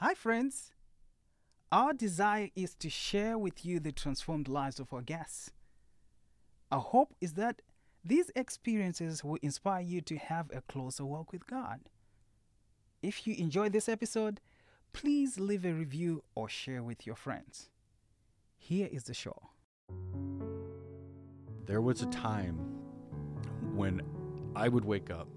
[0.00, 0.74] Hi, friends.
[1.72, 5.52] Our desire is to share with you the transformed lives of our guests.
[6.70, 7.62] Our hope is that
[8.04, 11.80] these experiences will inspire you to have a closer walk with God.
[13.02, 14.42] If you enjoyed this episode,
[14.92, 17.70] please leave a review or share with your friends.
[18.58, 19.48] Here is the show.
[21.64, 22.58] There was a time
[23.74, 24.02] when
[24.54, 25.28] I would wake up,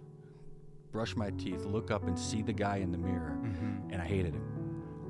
[0.91, 3.91] brush my teeth, look up and see the guy in the mirror, mm-hmm.
[3.91, 4.48] and I hated him.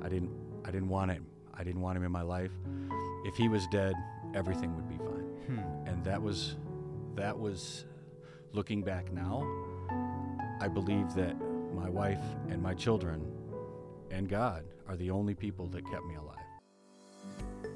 [0.02, 0.30] I didn't
[0.64, 1.26] I didn't want him.
[1.54, 2.52] I didn't want him in my life.
[3.24, 3.94] If he was dead,
[4.34, 5.26] everything would be fine.
[5.46, 5.88] Hmm.
[5.88, 6.56] And that was
[7.16, 7.84] that was
[8.52, 9.46] looking back now,
[10.60, 11.36] I believe that
[11.74, 13.24] my wife and my children
[14.10, 16.36] and God are the only people that kept me alive.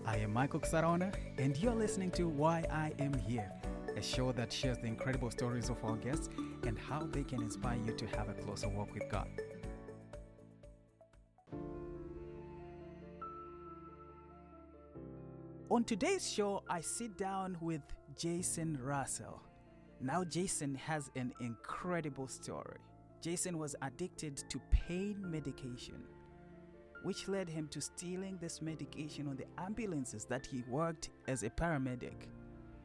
[0.04, 3.50] I am Michael Sarona, and you're listening to Why I Am Here,
[3.96, 6.28] a show that shares the incredible stories of our guests
[6.66, 9.28] and how they can inspire you to have a closer walk with God.
[15.74, 17.82] On today's show, I sit down with
[18.16, 19.42] Jason Russell.
[20.00, 22.78] Now, Jason has an incredible story.
[23.20, 26.00] Jason was addicted to pain medication
[27.02, 31.50] which led him to stealing this medication on the ambulances that he worked as a
[31.50, 32.28] paramedic.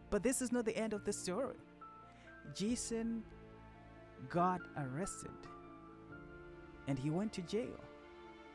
[0.10, 1.58] But this is not the end of the story.
[2.56, 3.24] Jason
[4.30, 5.30] got arrested
[6.88, 7.80] and he went to jail.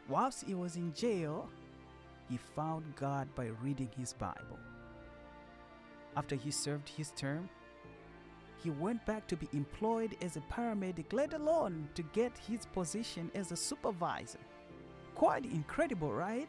[0.09, 1.49] Whilst he was in jail,
[2.29, 4.59] he found God by reading his Bible.
[6.17, 7.49] After he served his term,
[8.63, 13.31] he went back to be employed as a paramedic, let alone to get his position
[13.35, 14.39] as a supervisor.
[15.15, 16.49] Quite incredible, right?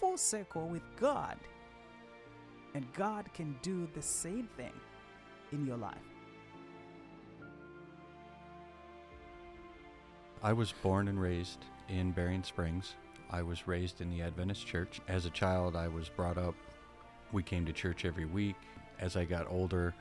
[0.00, 1.36] Full circle with God.
[2.74, 4.72] And God can do the same thing
[5.52, 5.94] in your life.
[10.42, 12.94] I was born and raised in Berrien Springs.
[13.30, 15.00] I was raised in the Adventist church.
[15.08, 16.54] As a child, I was brought up.
[17.32, 18.56] We came to church every week.
[19.00, 19.94] As I got older,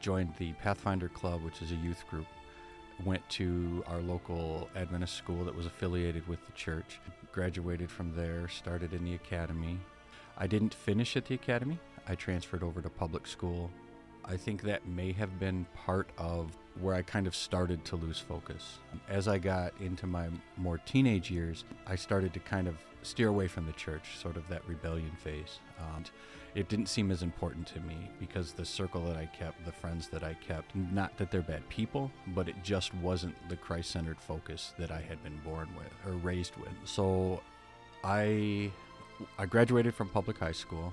[0.00, 2.26] joined the Pathfinder Club, which is a youth group.
[3.04, 7.00] Went to our local Adventist school that was affiliated with the church.
[7.32, 9.78] Graduated from there, started in the academy.
[10.36, 11.78] I didn't finish at the academy.
[12.06, 13.70] I transferred over to public school.
[14.30, 18.18] I think that may have been part of where I kind of started to lose
[18.18, 18.78] focus.
[19.08, 23.48] As I got into my more teenage years, I started to kind of steer away
[23.48, 25.60] from the church, sort of that rebellion phase.
[25.80, 26.04] Um,
[26.54, 30.08] it didn't seem as important to me because the circle that I kept, the friends
[30.08, 34.20] that I kept, not that they're bad people, but it just wasn't the Christ centered
[34.20, 36.72] focus that I had been born with or raised with.
[36.84, 37.40] So
[38.04, 38.70] I,
[39.38, 40.92] I graduated from public high school.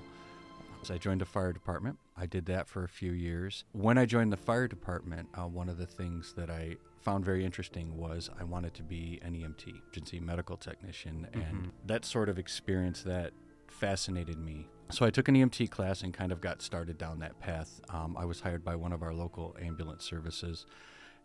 [0.86, 1.98] So I joined a fire department.
[2.16, 3.64] I did that for a few years.
[3.72, 7.44] When I joined the fire department, uh, one of the things that I found very
[7.44, 12.38] interesting was I wanted to be an EMT, emergency medical technician, and that sort of
[12.38, 13.32] experience that
[13.66, 14.68] fascinated me.
[14.92, 17.80] So I took an EMT class and kind of got started down that path.
[17.88, 20.66] Um, I was hired by one of our local ambulance services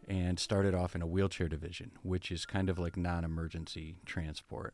[0.08, 4.74] and started off in a wheelchair division, which is kind of like non emergency transport.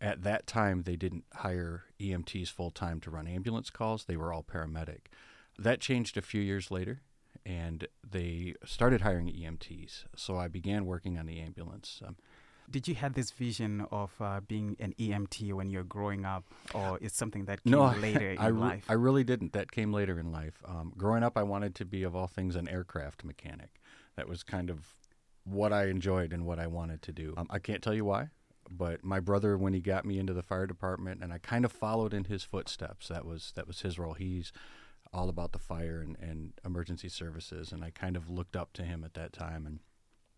[0.00, 4.32] At that time, they didn't hire EMTs full time to run ambulance calls, they were
[4.32, 5.06] all paramedic.
[5.58, 7.02] That changed a few years later,
[7.44, 10.04] and they started hiring EMTs.
[10.16, 12.00] So I began working on the ambulance.
[12.06, 12.16] Um,
[12.72, 16.96] Did you have this vision of uh, being an EMT when you're growing up, or
[16.98, 18.84] is something that came no, later in I, re- life?
[18.88, 19.52] I really didn't.
[19.52, 20.62] That came later in life.
[20.64, 23.78] Um, growing up, I wanted to be, of all things, an aircraft mechanic.
[24.16, 24.94] That was kind of
[25.44, 27.34] what I enjoyed and what I wanted to do.
[27.36, 28.30] Um, I can't tell you why,
[28.70, 31.72] but my brother, when he got me into the fire department, and I kind of
[31.72, 33.08] followed in his footsteps.
[33.08, 34.14] That was that was his role.
[34.14, 34.50] He's
[35.12, 38.82] all about the fire and, and emergency services, and I kind of looked up to
[38.82, 39.80] him at that time, and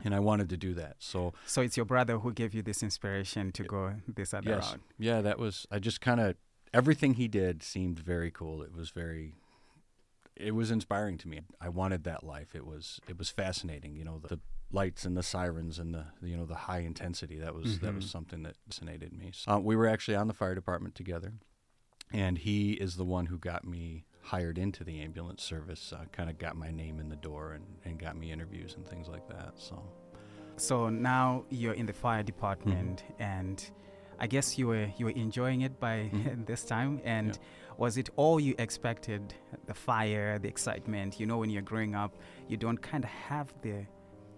[0.05, 0.97] and I wanted to do that.
[1.01, 4.71] So so it's your brother who gave you this inspiration to go this other yes,
[4.73, 4.81] route.
[4.99, 5.67] yeah, that was.
[5.71, 6.37] I just kind of
[6.73, 8.63] everything he did seemed very cool.
[8.63, 9.35] It was very.
[10.37, 11.41] It was inspiring to me.
[11.61, 12.55] I wanted that life.
[12.55, 13.97] It was it was fascinating.
[13.97, 14.41] You know the,
[14.73, 17.39] lights and the sirens and the you know the high intensity.
[17.39, 18.11] That was that was Mhm.
[18.11, 19.31] something that fascinated me.
[19.33, 21.35] So, uh, we were actually on the fire department together,
[22.13, 25.93] and he is the one who got me hired into the ambulance service.
[25.93, 28.87] Uh, kind of got my name in the door and, and got me interviews and
[28.89, 29.53] things like that.
[29.57, 29.83] So
[30.57, 33.23] So now you're in the fire department, Mm-hmm.
[33.23, 33.71] and
[34.25, 36.47] I guess you were you were enjoying it by Mhm.
[36.51, 37.01] this time.
[37.05, 37.39] And
[37.77, 39.23] was it all you expected?
[39.67, 41.19] The fire, the excitement.
[41.21, 42.13] You know, when you're growing up,
[42.49, 43.85] you don't kind of have the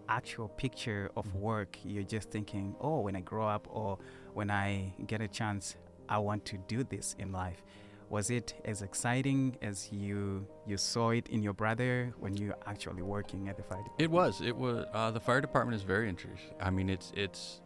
[0.08, 1.40] actual picture of Mhm.
[1.40, 1.72] work.
[1.84, 3.98] You're just thinking, oh, when I grow up, or
[4.38, 5.76] when I get a chance,
[6.08, 7.60] I want to do this in life.
[8.08, 13.02] Was it as exciting as you you saw it in your brother when you're actually
[13.02, 14.00] working at the fire department?
[14.00, 14.40] It was.
[14.40, 14.86] It was.
[14.92, 16.54] Uh, the fire department is very interesting.
[16.60, 17.60] I mean, it's it's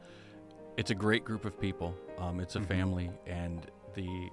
[0.78, 1.94] it's a great group of people.
[2.18, 2.66] Um, it's a Mhm.
[2.68, 4.30] family, and the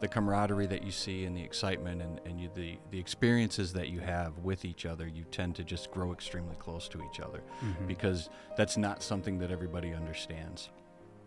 [0.00, 3.88] the camaraderie that you see and the excitement and, and you, the the experiences that
[3.88, 7.40] you have with each other, you tend to just grow extremely close to each other
[7.62, 7.86] Mhm.
[7.86, 10.70] because that's not something that everybody understands.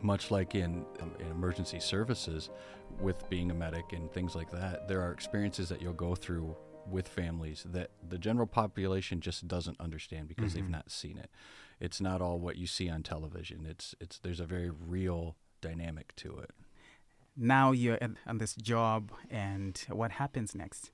[0.06, 2.50] Much like in, um, in emergency services,
[3.00, 6.56] with being a medic and things like that, there are experiences that you'll go through
[6.88, 10.56] with families that the general population just doesn't understand because Mhm.
[10.56, 11.30] they've not seen it.
[11.80, 13.66] It's not all what you see on television.
[13.66, 16.52] It's it's there's a very real dynamic to it.
[17.38, 20.92] now you're at, on this job, and what happens next?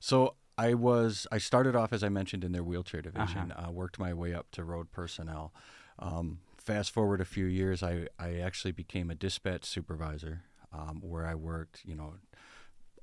[0.00, 3.52] So I was I started off as I mentioned in their wheelchair division.
[3.52, 5.52] uh worked my way up to road personnel.
[5.98, 11.26] Um, fast forward a few years, I I actually became a dispatch supervisor, um, where
[11.26, 12.14] I worked, you know,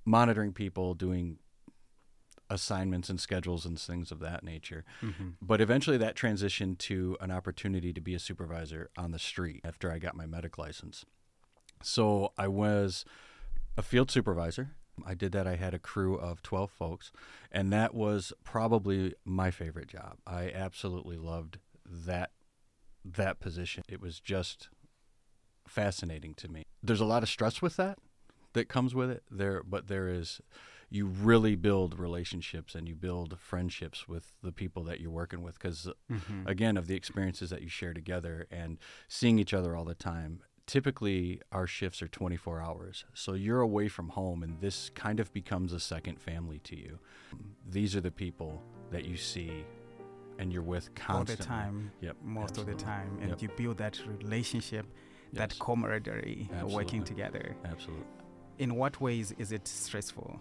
[0.05, 1.37] monitoring people, doing
[2.49, 4.83] assignments and schedules and things of that nature.
[5.01, 5.29] Mm-hmm.
[5.41, 9.91] But eventually, that transitioned to an opportunity to be a supervisor on the street after
[9.91, 11.05] I got my medic license.
[11.81, 13.05] So I was
[13.77, 14.71] a field supervisor.
[15.05, 15.47] I did that.
[15.47, 17.11] I had a crew of 12 folks,
[17.51, 20.17] and that was probably my favorite job.
[20.27, 21.57] I absolutely loved
[21.89, 22.31] that
[23.05, 23.83] that position.
[23.89, 24.69] It was just
[25.67, 26.63] fascinating to me.
[26.83, 27.97] There's a lot of stress with that
[28.53, 30.41] that comes with it there, but there is
[30.89, 35.55] you really build relationships and you build friendships with the people that you're working with
[35.57, 36.45] because Mm-hmm.
[36.45, 38.77] again of the experiences that you share together and
[39.07, 43.87] seeing each other all the time typically our shifts are 24 hours so you're away
[43.87, 46.99] from home and this kind of becomes a second family to you
[47.65, 48.61] these are the people
[48.91, 49.63] that you see
[50.41, 53.41] and you're with all constantly the time, Yep, most of the time, and Yep.
[53.43, 54.85] you build that relationship,
[55.33, 57.55] that camaraderie, uh, working together.
[57.63, 58.05] absolutely
[58.57, 60.39] In what ways is it stressful?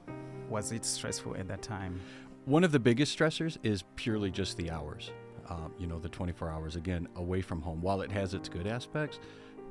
[0.48, 2.00] Was it stressful at that time?
[2.44, 5.10] One of the biggest stressors is purely just the hours.
[5.48, 7.80] Um, you know, the 24 hours again away from home.
[7.82, 9.18] While it has its good aspects,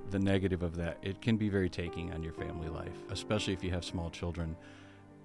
[0.09, 3.63] the negative of that it can be very taking on your family life, especially if
[3.63, 4.55] you have small children.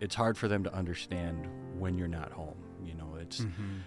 [0.00, 1.46] It's hard for them to understand
[1.78, 2.56] when you're not home.
[2.84, 3.78] You know, it's Mm-hmm.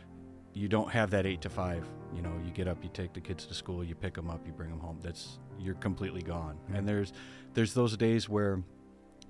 [0.57, 1.86] You don't have that eight to five.
[2.15, 4.42] You know, you get up, you take the kids to school, you pick them up,
[4.45, 5.00] you bring them home.
[5.01, 6.57] That's you're completely gone.
[6.69, 6.77] Mhm.
[6.77, 7.13] And there's
[7.54, 8.63] there's those days where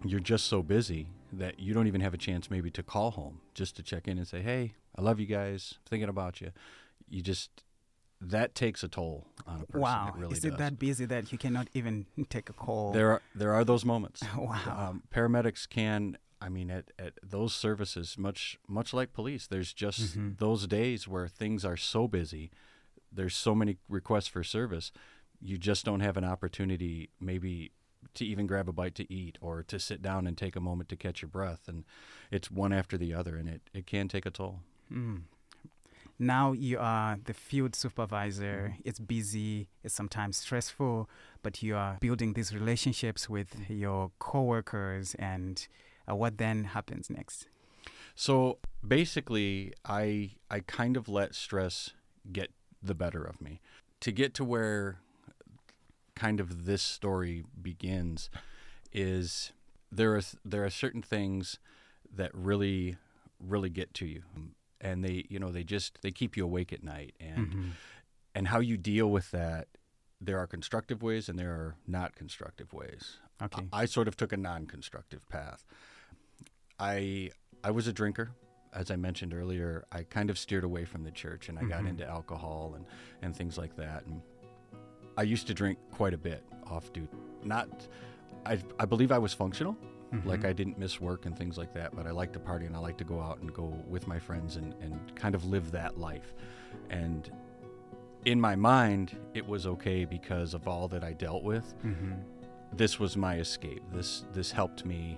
[0.05, 3.41] you're just so busy that you don't even have a chance maybe to call home
[3.53, 6.51] just to check in and say, "Hey, I love you guys, thinking about you."
[7.09, 7.63] You just
[8.21, 9.81] that takes a toll on a person.
[9.81, 10.53] Wow, it really is does.
[10.53, 12.91] it that busy that you cannot even take a call?
[12.93, 14.23] There are there are those moments.
[14.37, 14.89] wow.
[14.89, 20.17] Um, paramedics can, I mean, at, at those services, much much like police, there's just
[20.17, 20.37] Mhm.
[20.37, 22.51] those days where things are so busy.
[23.11, 24.91] There's so many requests for service,
[25.39, 27.71] you just don't have an opportunity, maybe
[28.13, 30.89] to even grab a bite to eat or to sit down and take a moment
[30.89, 31.67] to catch your breath.
[31.67, 31.83] And
[32.31, 34.61] it's one after the other, and it, it can take a toll.
[34.91, 35.23] Mm.
[36.19, 38.75] Now you are the field supervisor.
[38.83, 41.07] It's busy, it's sometimes stressful,
[41.43, 45.13] but you are building these relationships with your coworkers.
[45.15, 45.67] And
[46.09, 47.47] uh, what then happens next?
[48.15, 51.91] So basically, I I kind of let stress
[52.31, 52.51] get
[52.81, 53.59] the better of me.
[54.01, 54.99] To get to where
[56.15, 58.29] kind of this story begins
[58.91, 59.51] is
[59.91, 61.59] there are there are certain things
[62.15, 62.97] that really
[63.39, 64.23] really get to you
[64.81, 67.71] and they you know they just they keep you awake at night and Mhm.
[68.33, 69.67] and how you deal with that
[70.19, 73.67] there are constructive ways and there are not constructive ways Okay.
[73.71, 75.63] I sort of took a non-constructive path.
[76.79, 77.31] I
[77.63, 78.29] I was a drinker,
[78.73, 79.85] as I mentioned earlier.
[79.91, 81.89] I kind of steered away from the church, and I got Mhm.
[81.89, 82.85] into alcohol and
[83.21, 84.05] and things like that.
[84.05, 84.21] And
[85.17, 87.09] I used to drink quite a bit off duty.
[87.43, 87.87] Not,
[88.45, 89.75] I I believe I was functional,
[90.25, 90.49] like Mhm.
[90.49, 91.95] I didn't miss work and things like that.
[91.95, 94.19] But I like to party and I like to go out and go with my
[94.19, 96.33] friends and and kind of live that life.
[96.89, 97.29] And
[98.25, 102.19] in my mind, it was okay because of all that I dealt with Mhm.
[102.73, 103.81] this was my escape.
[103.91, 105.17] This this helped me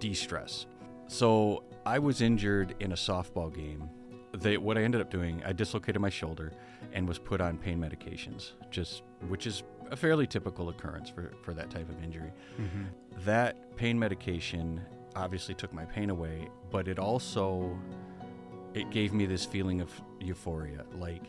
[0.00, 0.66] de-stress.
[1.08, 3.88] So I was injured in a softball game.
[4.32, 6.52] They, what I ended up doing, I dislocated my shoulder
[6.92, 11.54] and was put on pain medications, just which is a fairly typical occurrence for, for
[11.54, 12.32] that type of injury.
[12.60, 12.86] Mhm.
[13.24, 14.80] That pain medication
[15.14, 17.78] obviously took my pain away, but it also
[18.74, 21.22] it gave me this feeling of euphoria, like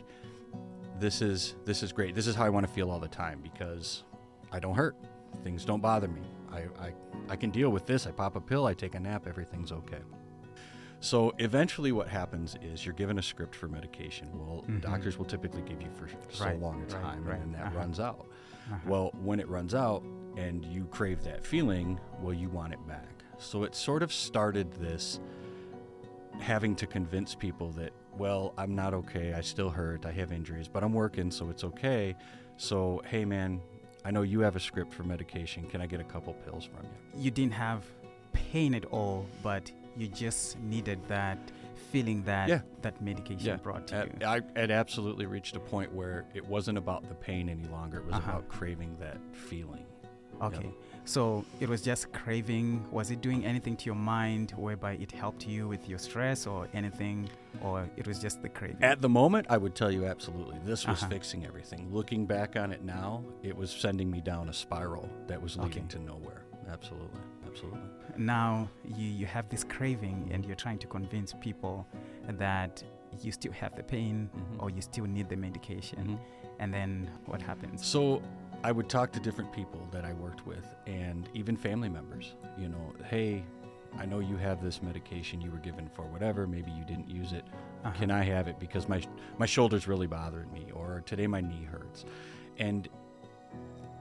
[0.98, 2.14] this is this is great.
[2.14, 4.02] This is how I want to feel all the time because
[4.52, 4.96] I don't hurt.
[5.44, 6.22] Things don't bother me.
[6.52, 6.92] I, I,
[7.28, 8.06] I can deal with this.
[8.06, 10.00] I pop a pill, I take a nap, everything's okay.
[11.00, 14.28] So eventually, what happens is you're given a script for medication.
[14.36, 14.80] Well, Mhm.
[14.80, 17.60] doctors will typically give you for so Right, long a right, time, right, and then
[17.60, 17.78] that uh-huh.
[17.78, 18.26] runs out.
[18.66, 18.76] Uh-huh.
[18.86, 20.02] Well, when it runs out
[20.36, 23.22] and you crave that feeling, well, you want it back.
[23.38, 25.20] So it sort of started this
[26.40, 29.32] having to convince people that, well, I'm not okay.
[29.34, 30.04] I still hurt.
[30.04, 32.16] I have injuries, but I'm working, so it's okay.
[32.56, 33.60] So, hey man,
[34.04, 35.64] I know you have a script for medication.
[35.66, 37.24] Can I get a couple pills from you?
[37.24, 37.84] You didn't have
[38.32, 41.38] pain at all, but you just needed that
[41.90, 42.60] feeling that Yeah.
[42.82, 44.26] that medication Yeah, brought to At- you.
[44.26, 47.98] I had absolutely reached a point where it wasn't about the pain any longer.
[47.98, 48.30] It was Uh-huh.
[48.32, 49.84] about craving that feeling.
[50.40, 50.70] Okay.
[51.08, 52.84] So it was just craving.
[52.90, 56.68] Was it doing anything to your mind whereby it helped you with your stress or
[56.74, 57.30] anything?
[57.62, 58.82] Or it was just the craving?
[58.84, 60.58] At the moment, I would tell you absolutely.
[60.66, 61.08] This was Uh-huh.
[61.10, 61.88] fixing everything.
[61.90, 65.84] Looking back on it now, it was sending me down a spiral that was leading
[65.84, 65.98] Okay.
[65.98, 66.42] to nowhere.
[66.70, 67.20] Absolutely.
[67.46, 67.80] Absolutely.
[68.18, 71.86] now you, you have this craving and you're trying to convince people
[72.44, 72.82] that
[73.22, 74.62] you still have the pain Mhm.
[74.62, 76.04] or you still need the medication.
[76.06, 76.18] Mhm.
[76.58, 77.86] And then what happens?
[77.86, 78.20] So
[78.64, 82.34] I would talk to different people that I worked with and even family members.
[82.58, 83.44] You know, hey,
[83.96, 86.46] I know you have this medication you were given for whatever.
[86.46, 87.44] Maybe you didn't use it.
[87.84, 87.94] Uh-huh.
[87.96, 89.02] Can I have it because my
[89.38, 92.04] my shoulders really bothering me, or today my knee hurts,
[92.58, 92.88] and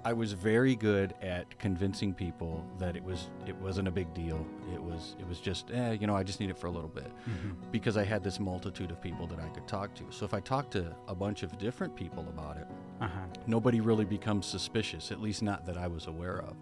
[0.05, 4.45] I was very good at convincing people that it was it wasn't a big deal.
[4.73, 6.89] It was it was just eh, you know I just need it for a little
[6.89, 7.55] bit Mhm.
[7.71, 10.03] because I had this multitude of people that I could talk to.
[10.11, 12.67] So if I talked to a bunch of different people about it,
[13.01, 13.19] Uh-huh.
[13.47, 16.55] nobody really becomes suspicious, at least not that I was aware of.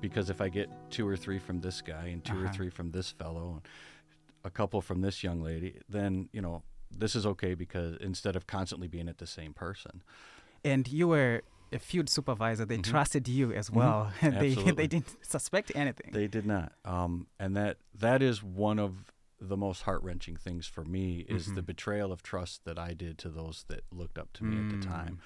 [0.00, 2.52] Because if I get two or three from this guy and 2 or Uh-huh.
[2.54, 3.68] three from this fellow and
[4.44, 8.46] a couple from this young lady, then, you know, this is okay because instead of
[8.46, 10.02] constantly being at the same person.
[10.64, 11.42] And you were
[11.72, 12.64] a field supervisor.
[12.64, 12.84] They Mhm.
[12.90, 13.74] trusted you as Mhm.
[13.74, 14.12] well.
[14.22, 14.72] they, Absolutely.
[14.72, 16.12] they didn't suspect anything.
[16.12, 16.72] They did not.
[16.84, 21.54] Um, and that that is one of the most heart wrenching things for me is
[21.54, 21.66] the Mhm.
[21.66, 24.76] betrayal of trust that I did to those that looked up to me at the
[24.76, 24.82] Mm.
[24.86, 25.18] time.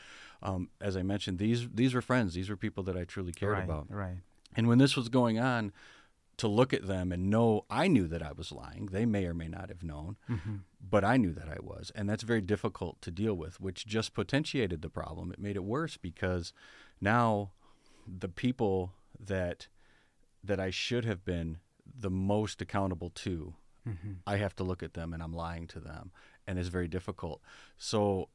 [0.42, 2.34] Um, as I mentioned, these these were friends.
[2.34, 3.88] These were people that I truly cared right, about.
[3.90, 4.18] Right.
[4.56, 5.72] And when this was going on,
[6.40, 8.86] to look at them and know I knew that I was lying.
[8.86, 11.92] They may or may not have known, hmm but I knew that I was.
[11.94, 15.30] And that's very difficult to deal with, which just potentiated the problem.
[15.30, 16.52] It made it worse because
[17.00, 17.52] now
[18.06, 18.92] the people
[19.32, 19.68] that
[20.42, 23.54] that I should have been the most accountable to,
[23.84, 26.12] hmm I have to look at them and I'm lying to them.
[26.46, 27.42] And it's very difficult.
[27.76, 28.30] So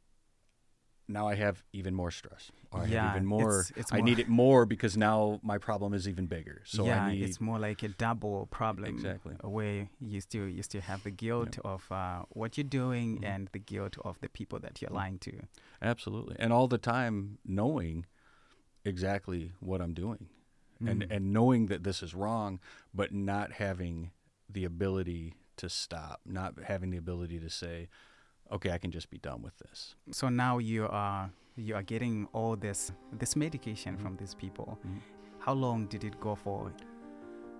[1.07, 2.51] now I have even more stress.
[2.71, 5.57] Or I Yeah, have even more it's- it's I need it more because now my
[5.57, 6.61] problem is even bigger.
[6.65, 8.89] So yeah, I need it's more like a double problem.
[8.89, 9.35] Exactly.
[9.43, 13.25] Where you still you still have the guilt of uh, what you're doing Mhm.
[13.25, 15.31] and the guilt of the people that you're lying to.
[15.81, 16.35] Absolutely.
[16.39, 18.05] And all the time knowing
[18.83, 20.29] exactly what I'm doing
[20.85, 21.11] and Mm.
[21.15, 22.59] and knowing that this is wrong
[22.93, 24.11] but not having
[24.49, 27.87] the ability to stop, not having the ability to say,
[28.51, 29.95] okay, I can just be done with this.
[30.11, 34.01] so now you are you are getting all this this medication Mhm.
[34.01, 34.77] from these people.
[34.85, 34.99] Mhm.
[35.39, 36.71] How long did it go for?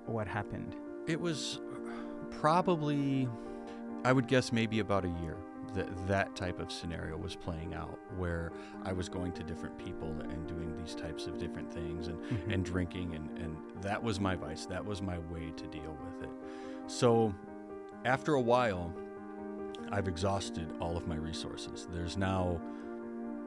[0.05, 0.75] What happened?
[1.07, 1.59] It was
[2.31, 3.27] probably
[4.03, 5.35] I would guess maybe about a year
[5.73, 8.51] that that type of scenario was playing out where
[8.83, 12.53] I was going to different people and doing these types of different things and Mhm.
[12.53, 16.23] and drinking and, and that was my vice that was my way to deal with
[16.23, 16.29] it
[16.87, 17.33] so
[18.05, 18.93] after a while
[19.91, 22.59] i've exhausted all of my resources there's now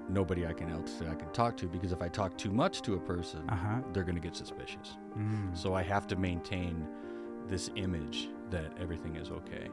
[0.09, 2.80] nobody i can else that i can talk to because if i talk too much
[2.83, 3.80] to a person uh-huh.
[3.92, 5.57] they're going to get suspicious Mm.
[5.57, 6.87] so i have to maintain
[7.49, 9.68] this image that everything is okay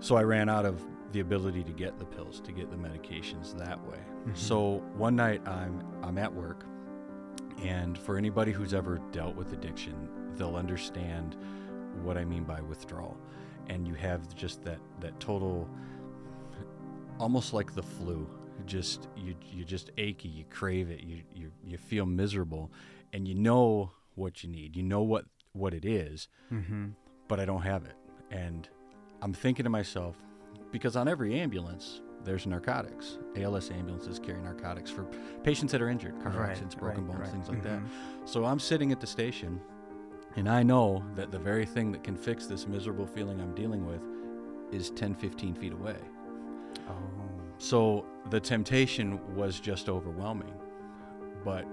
[0.00, 0.82] so i ran out of
[1.12, 4.36] the ability to get the pills to get the medications that way Mhm.
[4.36, 6.64] so one night I'm I'm at work,
[7.62, 11.36] and for anybody who's ever dealt with addiction, they'll understand
[12.02, 13.16] what I mean by withdrawal.
[13.68, 15.68] And you have just that that total,
[17.18, 18.28] almost like the flu.
[18.66, 22.70] Just you you just achy, you crave it, you you you feel miserable,
[23.12, 24.76] and you know what you need.
[24.76, 26.92] You know what what it is, Mhm.
[27.28, 27.96] but I don't have it.
[28.30, 28.68] And
[29.22, 30.16] I'm thinking to myself,
[30.72, 33.18] because on every ambulance, there's narcotics.
[33.36, 35.04] ALS ambulances carry narcotics for
[35.42, 37.30] patients that are injured, car Right, accidents, broken right, bones, right.
[37.30, 37.80] things like that.
[37.80, 37.88] Mhm.
[38.28, 39.60] So I'm sitting at the station,
[40.36, 43.86] and I know that the very thing that can fix this miserable feeling I'm dealing
[43.86, 44.02] with
[44.72, 45.96] is 10, 15 feet away.
[46.88, 46.94] Oh.
[47.58, 50.54] So the temptation was just overwhelming,
[51.44, 51.66] but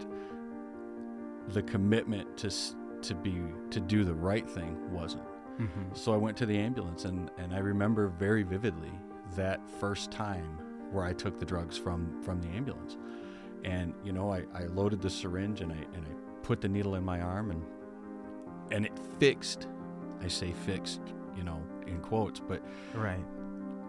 [1.49, 2.49] the commitment to
[3.01, 3.41] to be
[3.71, 5.23] to do the right thing wasn't.
[5.59, 5.97] Mhm.
[5.97, 8.91] So I went to the ambulance, and, and I remember very vividly
[9.35, 10.59] that first time
[10.91, 12.97] where I took the drugs from, from the ambulance.
[13.63, 16.09] And, you know, I, I loaded the syringe and I, and I
[16.43, 17.63] put the needle in my arm, and,
[18.71, 19.67] and it fixed.
[20.21, 21.01] I say fixed,
[21.35, 22.61] you know, in quotes, but
[22.93, 23.23] Right.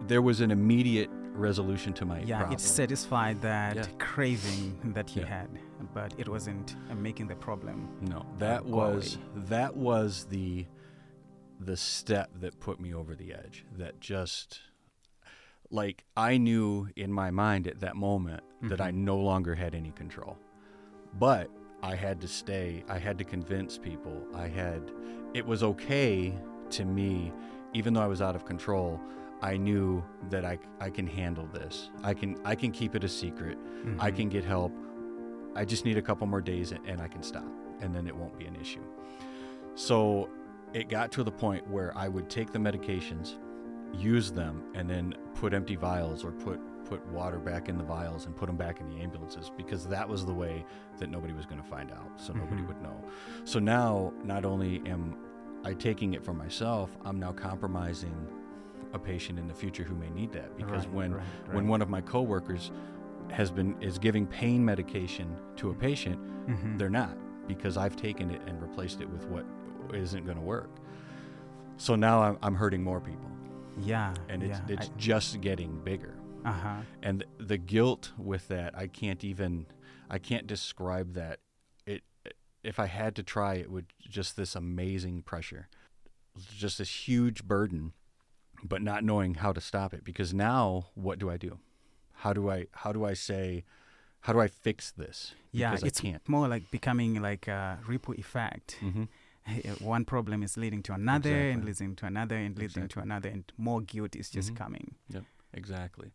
[0.07, 2.53] there was an immediate resolution to my Yeah, problem.
[2.57, 3.85] it satisfied that Yeah.
[3.97, 5.27] craving that you Yeah.
[5.29, 5.49] had,
[5.93, 7.87] but it wasn't uh, making the problem.
[8.01, 9.25] No, that go was away.
[9.47, 10.67] that was the
[11.59, 13.65] the step that put me over the edge.
[13.77, 14.59] That just
[15.69, 19.91] like I knew in my mind at that moment that I no longer had any
[19.91, 20.37] control.
[21.17, 21.49] But
[21.83, 24.25] I had to stay, I had to convince people.
[24.33, 24.89] I had
[25.33, 26.33] it was okay
[26.71, 27.31] to me
[27.73, 28.99] even though I was out of control.
[29.41, 31.89] I knew that I, I can handle this.
[32.01, 33.57] I can I can keep it a secret.
[33.57, 34.15] I mm-hmm.
[34.15, 34.71] can get help.
[35.55, 38.15] I just need a couple more days and, and I can stop and then it
[38.15, 38.83] won't be an issue.
[39.75, 40.29] So
[40.73, 43.35] it got to the point where I would take the medications,
[43.93, 48.25] use them, and then put empty vials or put put water back in the vials
[48.25, 50.65] and put them back in the ambulances because that was the way
[50.99, 52.67] that nobody was going to find out, so nobody Mhm.
[52.67, 52.95] would know.
[53.45, 55.15] So now, not only am
[55.63, 58.15] I taking it for myself, I'm now compromising
[58.93, 61.23] a patient in the future who may need that because Right, when right,
[61.53, 62.71] when one of my coworkers
[63.31, 66.77] has been is giving pain medication to a patient, Mhm.
[66.77, 69.45] they're not because I've taken it and replaced it with what
[69.93, 70.69] isn't going to work.
[71.77, 73.29] So now I'm, I'm hurting more people,
[73.79, 74.75] yeah, and it's yeah.
[74.75, 76.13] it's just getting bigger.
[76.45, 76.81] Uh huh.
[77.01, 79.65] And the guilt with that, I can't even
[80.09, 81.39] I can't describe that.
[81.85, 82.03] It
[82.63, 85.67] if I had to try, it would just this amazing pressure,
[86.57, 87.93] just this huge burden,
[88.63, 90.03] but not knowing how to stop it.
[90.03, 91.59] Because now, what do I do?
[92.23, 93.63] How do I how do I say?
[94.21, 95.33] How do I fix this?
[95.51, 96.29] Yeah, Because it's I can't.
[96.29, 98.77] more like becoming like a ripple effect.
[98.79, 99.03] hmm
[99.79, 101.71] One problem is leading to another, and Exactly.
[101.73, 104.57] leading to another, and leading to another, and more guilt is just Mhm.
[104.57, 104.95] coming.
[105.53, 106.13] Exactly.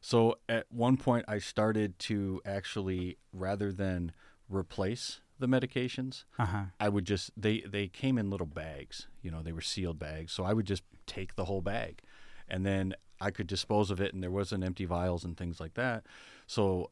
[0.00, 4.12] So at one point, I started to actually, rather than
[4.48, 6.64] replace the medications, Uh huh.
[6.80, 9.06] I would just they they came in little bags.
[9.22, 10.32] You know, they were sealed bags.
[10.32, 12.02] So I would just take the whole bag,
[12.48, 15.74] and then I could dispose of it, and there wasn't empty vials and things like
[15.74, 16.06] that.
[16.46, 16.90] So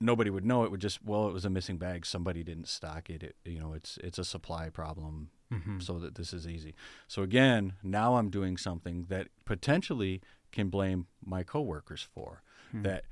[0.00, 0.62] nobody would know.
[0.64, 2.06] It would just well, it was a missing bag.
[2.06, 3.22] Somebody didn't stock it.
[3.22, 5.78] it you know, it's it's a supply problem Mm-hmm.
[5.78, 6.74] so that this is easy.
[7.06, 10.20] So again, now I'm doing something that potentially
[10.56, 12.42] can blame my coworkers for.
[12.72, 12.82] Hmm.
[12.82, 13.04] That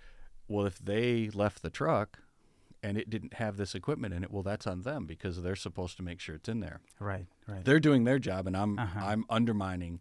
[0.49, 2.19] well, if they left the truck
[2.83, 5.97] and it didn't have this equipment in it, well, that's on them because they're supposed
[5.99, 6.81] to make sure it's in there.
[6.99, 7.65] right, right.
[7.65, 9.01] They're doing their job, and I'm Uh-huh.
[9.11, 10.01] I'm undermining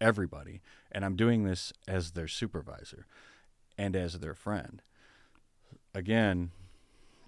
[0.00, 0.60] everybody,
[0.92, 3.06] and I'm doing this as their supervisor
[3.78, 4.82] and as their friend.
[5.94, 6.50] Again,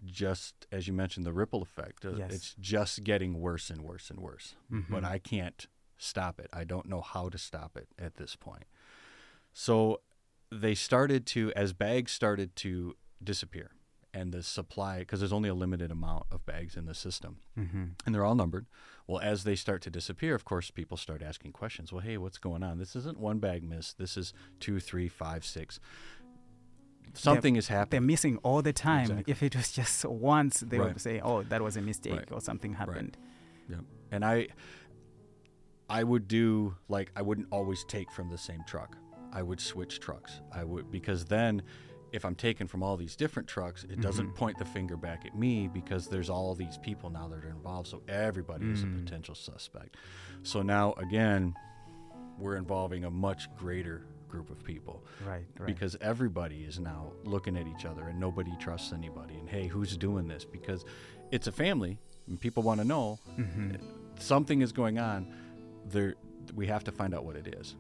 [0.05, 2.05] just as you mentioned, the ripple effect.
[2.05, 2.33] Yes.
[2.33, 4.55] It's just getting worse and worse and worse.
[4.70, 5.05] But Mhm.
[5.05, 5.66] I can't
[5.99, 6.49] stop it.
[6.53, 8.64] I don't know how to stop it at this point.
[9.53, 10.01] So
[10.51, 13.71] they started to, as bags started to disappear,
[14.13, 17.85] and the supply, because there's only a limited amount of bags in the system Mm-hmm.
[18.05, 18.67] and they're all numbered.
[19.07, 21.93] Well, as they start to disappear, of course, people start asking questions.
[21.93, 22.79] Well, hey, what's going on?
[22.79, 23.99] This isn't one bag missed.
[23.99, 25.79] This is two, three, five, six.
[27.15, 27.91] Something is happening.
[27.91, 29.03] They're missing all the time.
[29.03, 29.31] Exactly.
[29.33, 30.89] If it was just once, they Right.
[30.93, 32.33] would say, "Oh, that was a mistake," Right.
[32.33, 33.17] or something happened.
[34.13, 34.49] And I,
[35.89, 38.97] I would do like I wouldn't always take from the same truck.
[39.33, 40.40] I would switch trucks.
[40.53, 41.62] I would because then,
[42.12, 44.35] if I'm taken from all these different trucks, it doesn't Mhm.
[44.35, 47.87] point the finger back at me because there's all these people now that are involved.
[47.88, 49.05] So everybody is a Mm.
[49.05, 49.97] potential suspect.
[50.43, 51.55] So now again,
[52.38, 55.66] we're involving a much greater group of people Right, right.
[55.66, 59.37] because everybody is now looking at each other and nobody trusts anybody.
[59.37, 60.45] And hey, who's doing this?
[60.45, 60.85] Because
[61.31, 63.81] it's a family and people want to know Mhm.
[64.19, 65.33] something is going on.
[65.87, 66.14] There,
[66.55, 67.77] we have to find out what it is.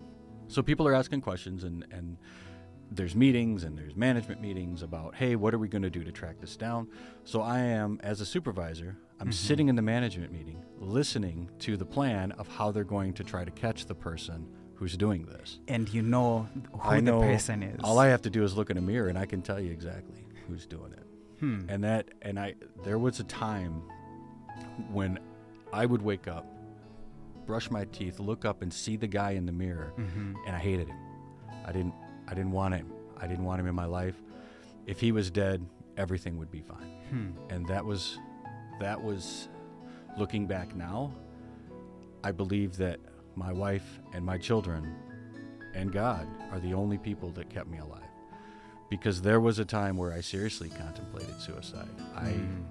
[0.50, 2.16] So people are asking questions, and and
[2.92, 6.10] there's meetings and there's management meetings about, hey, what are we going to do to
[6.10, 6.88] track this down?
[7.22, 9.32] So I am, as a supervisor, I'm Mhm.
[9.34, 13.44] sitting in the management meeting, listening to the plan of how they're going to try
[13.44, 15.60] to catch the person who's doing this.
[15.68, 17.78] and you know who I know the person is.
[17.84, 19.70] All I have to do is look in a mirror, and I can tell you
[19.70, 21.06] exactly who's doing it.
[21.38, 21.66] hmm.
[21.68, 23.82] And that, and I, there was a time
[24.90, 25.20] when
[25.72, 26.44] I would wake up,
[27.50, 30.36] brush my teeth, look up, and see the guy in the mirror, Mhm.
[30.46, 30.96] and I hated him.
[31.64, 31.94] I didn't,
[32.28, 32.86] I didn't want him.
[33.20, 34.14] I didn't want him in my life.
[34.86, 36.92] If he was dead, everything would be fine.
[37.10, 37.30] Hmm.
[37.52, 38.20] And that was,
[38.78, 39.48] that was,
[40.16, 41.12] looking back now,
[42.22, 43.00] I believe that
[43.34, 44.94] my wife and my children
[45.74, 48.12] and God are the only people that kept me alive.
[48.88, 51.88] Because there was a time where I seriously contemplated suicide.
[52.14, 52.64] I Mm.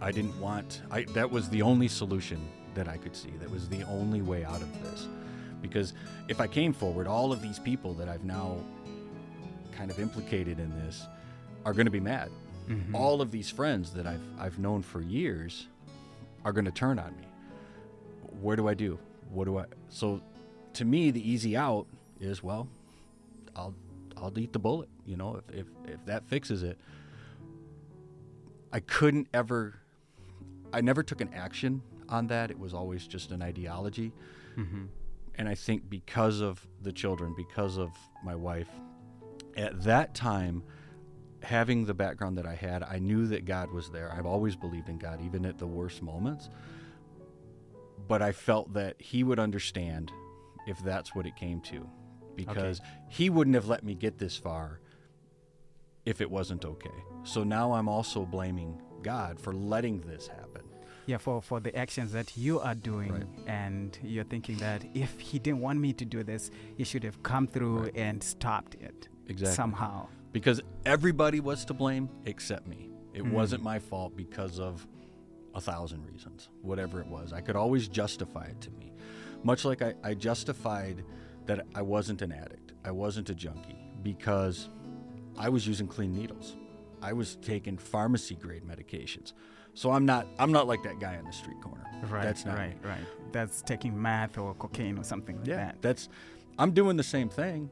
[0.00, 2.40] I didn't want I that was the only solution
[2.74, 3.30] that I could see.
[3.40, 5.06] That was the only way out of this.
[5.60, 5.92] Because
[6.28, 8.56] if I came forward, all of these people that I've now
[9.76, 11.06] kind of implicated in this
[11.64, 12.30] are going to be mad.
[12.68, 12.94] Mhm.
[12.94, 15.66] All of these friends that I've I've known for years
[16.44, 17.26] are going to turn on me.
[18.40, 18.98] Where do I do?
[19.30, 20.20] What do I So
[20.74, 21.86] to me the easy out
[22.20, 22.68] is well,
[23.56, 23.74] I'll
[24.16, 26.78] I'll eat the bullet, you know, if if if that fixes it.
[28.72, 29.74] I couldn't ever
[30.72, 31.82] I never took an action
[32.12, 32.50] on that.
[32.50, 34.12] It was always just an ideology.
[34.56, 34.88] Mhm.
[35.34, 37.90] And I think because of the children, because of
[38.24, 38.68] my wife,
[39.54, 40.62] At that time,
[41.42, 44.10] having the background that I had, I knew that God was there.
[44.10, 46.48] I've always believed in God, even at the worst moments.
[48.08, 50.10] But I felt that He would understand
[50.66, 51.86] if that's what it came to,
[52.34, 54.80] because He wouldn't have let me get this far
[56.06, 57.04] if it wasn't okay.
[57.24, 60.61] So now I'm also blaming God for letting this happen.
[61.06, 63.26] Yeah, for, for the actions that you are doing, Right.
[63.48, 67.22] and you're thinking that if he didn't want me to do this, he should have
[67.22, 67.96] come through Right.
[67.96, 69.54] and stopped it Exactly.
[69.56, 70.06] somehow.
[70.32, 72.88] because everybody was to blame except me.
[73.12, 73.32] It Mm.
[73.32, 74.86] wasn't my fault because of
[75.54, 77.34] a thousand reasons, whatever it was.
[77.34, 78.92] I could always justify it to me.
[79.42, 81.04] Much like I, I justified
[81.44, 84.68] that I wasn't an addict, I wasn't a junkie, because
[85.36, 86.56] I was using clean needles.
[87.02, 89.32] I was taking pharmacy grade medications.
[89.74, 91.78] So I'm not I'm not like that guy on the street corner.
[92.08, 92.22] Right.
[92.24, 92.82] That's not right.
[92.82, 92.88] me.
[92.90, 93.04] Right.
[93.32, 95.76] That's taking meth or cocaine or something like Yeah, that.
[95.82, 96.08] that's
[96.58, 97.70] I'm doing the same thing.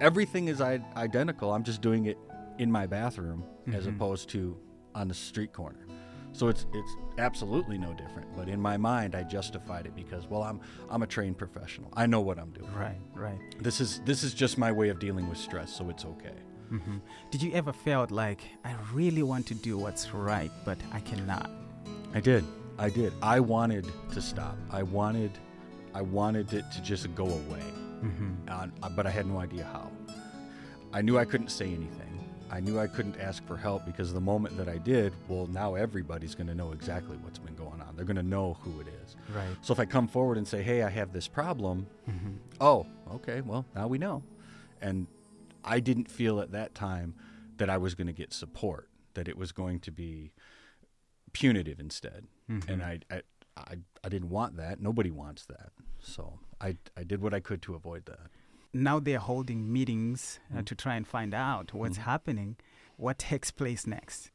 [0.00, 1.52] Everything is I- identical.
[1.52, 2.18] I'm just doing it
[2.58, 3.96] in my bathroom as Mhm.
[3.96, 4.56] opposed to
[4.94, 5.86] on the street corner.
[6.32, 8.34] So it's it's absolutely no different.
[8.36, 11.90] But in my mind, I justified it because well, I'm I'm a trained professional.
[11.94, 12.72] I know what I'm doing.
[12.74, 13.00] Right.
[13.14, 13.38] Right.
[13.60, 16.34] This is this is just my way of dealing with stress, so it's okay.
[16.78, 16.98] Hmm
[17.30, 21.50] Did you ever felt like I really want to do what's right, but I cannot?
[22.14, 22.44] I did.
[22.78, 23.12] I did.
[23.22, 24.56] I wanted to stop.
[24.70, 25.30] I wanted
[25.94, 27.64] I wanted it to just go away.
[28.02, 28.48] Mm-hmm.
[28.48, 29.90] uh, but I had no idea how.
[30.92, 32.10] I knew I couldn't say anything.
[32.50, 35.74] I knew I couldn't ask for help because the moment that I did, well, now
[35.74, 37.96] everybody's going to know exactly what's been going on.
[37.96, 39.16] They're going to know who it is.
[39.34, 39.56] Right.
[39.62, 42.32] So if I come forward and say, "Hey, I have this problem," Mm-hmm.
[42.60, 44.22] oh, okay, well, now we know.
[44.82, 45.06] And
[45.64, 47.14] I didn't feel at that time
[47.56, 50.32] that I was going to get support, that it was going to be
[51.32, 52.26] punitive instead.
[52.50, 52.70] Mm-hmm.
[52.70, 53.22] And I, I,
[53.56, 53.74] I,
[54.04, 54.80] I didn't want that.
[54.80, 55.70] Nobody wants that.
[56.00, 58.30] So I, I did what I could to avoid that.
[58.76, 60.66] now they're holding meetings uh, Mhm.
[60.66, 62.02] to try and find out what's Mhm.
[62.02, 62.56] happening.
[62.96, 64.30] What takes place next?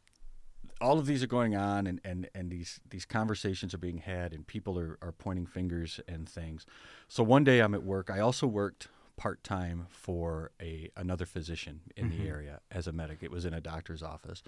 [0.81, 4.31] all of these are going on and, and, and these, these conversations are being had
[4.31, 6.65] and people are, are pointing fingers and things.
[7.09, 8.09] So one day I'm at work.
[8.09, 8.87] I also worked
[9.19, 12.17] part time for a another physician in Mhm.
[12.17, 13.21] the area as a medic.
[13.21, 14.41] It was in a doctor's office.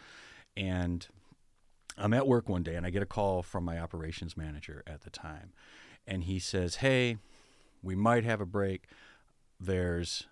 [0.56, 1.06] And
[1.98, 5.02] I'm at work one day and I get a call from my operations manager at
[5.02, 5.52] the time.
[6.08, 7.18] And he says, Hey,
[7.84, 8.88] we might have a break.
[9.60, 10.26] There's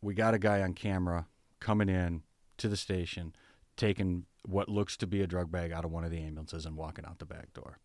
[0.00, 1.26] we got a guy on camera
[1.60, 2.22] coming in
[2.56, 3.34] to the station
[3.76, 6.76] taking what looks to be a drug bag out of one of the ambulances and
[6.76, 7.78] walking out the back door.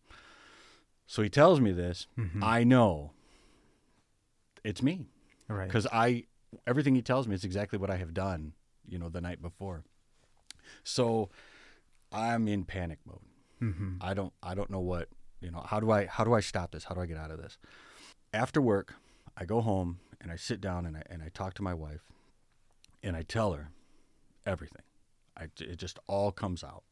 [1.06, 2.06] So he tells me this.
[2.16, 2.42] Mhm.
[2.42, 3.12] I know
[4.64, 5.06] it's me
[5.52, 5.68] right.
[5.68, 6.24] because I
[6.66, 8.52] everything he tells me is exactly what I have done,
[8.86, 9.84] you know, the night before.
[10.84, 11.30] So
[12.10, 13.20] I'm in panic mode.
[13.62, 13.96] Mm-hmm.
[14.00, 15.08] I don't I don't know what,
[15.40, 16.84] you know, how do I how do I stop this?
[16.84, 17.58] How do I get out of this?
[18.32, 18.94] After work,
[19.36, 22.02] I go home and I sit down and I and I talk to my wife
[23.02, 23.70] and I tell her
[24.46, 24.82] everything.
[25.36, 26.84] I, it just all comes out.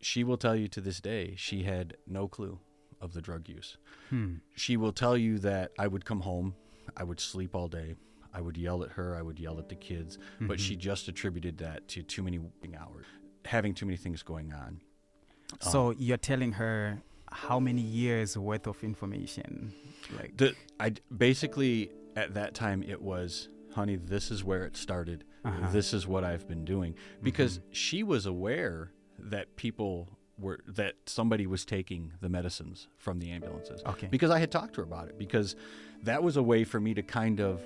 [0.00, 2.58] She will tell you to this day she had no clue
[3.00, 3.76] of the drug use.
[4.10, 4.36] Hmm.
[4.54, 6.54] She will tell you that I would come home,
[6.96, 7.94] I would sleep all day,
[8.32, 10.80] I would yell at her, I would yell at the kids, but she mm-hmm.
[10.80, 12.38] just attributed that to too many
[12.78, 13.06] hours,
[13.44, 14.80] having too many things going on.
[15.60, 19.72] So um, you're telling her how many years worth of information?
[20.18, 25.24] Like The I basically at that time it was, honey, this is where it started.
[25.44, 25.70] Uh-huh.
[25.70, 27.72] This is what I've been doing because mm-hmm.
[27.72, 33.82] she was aware that people were that somebody was taking the medicines from the ambulances.
[33.86, 34.08] Okay.
[34.10, 35.56] Because I had talked to her about it because
[36.04, 37.60] that was a way for me to kind of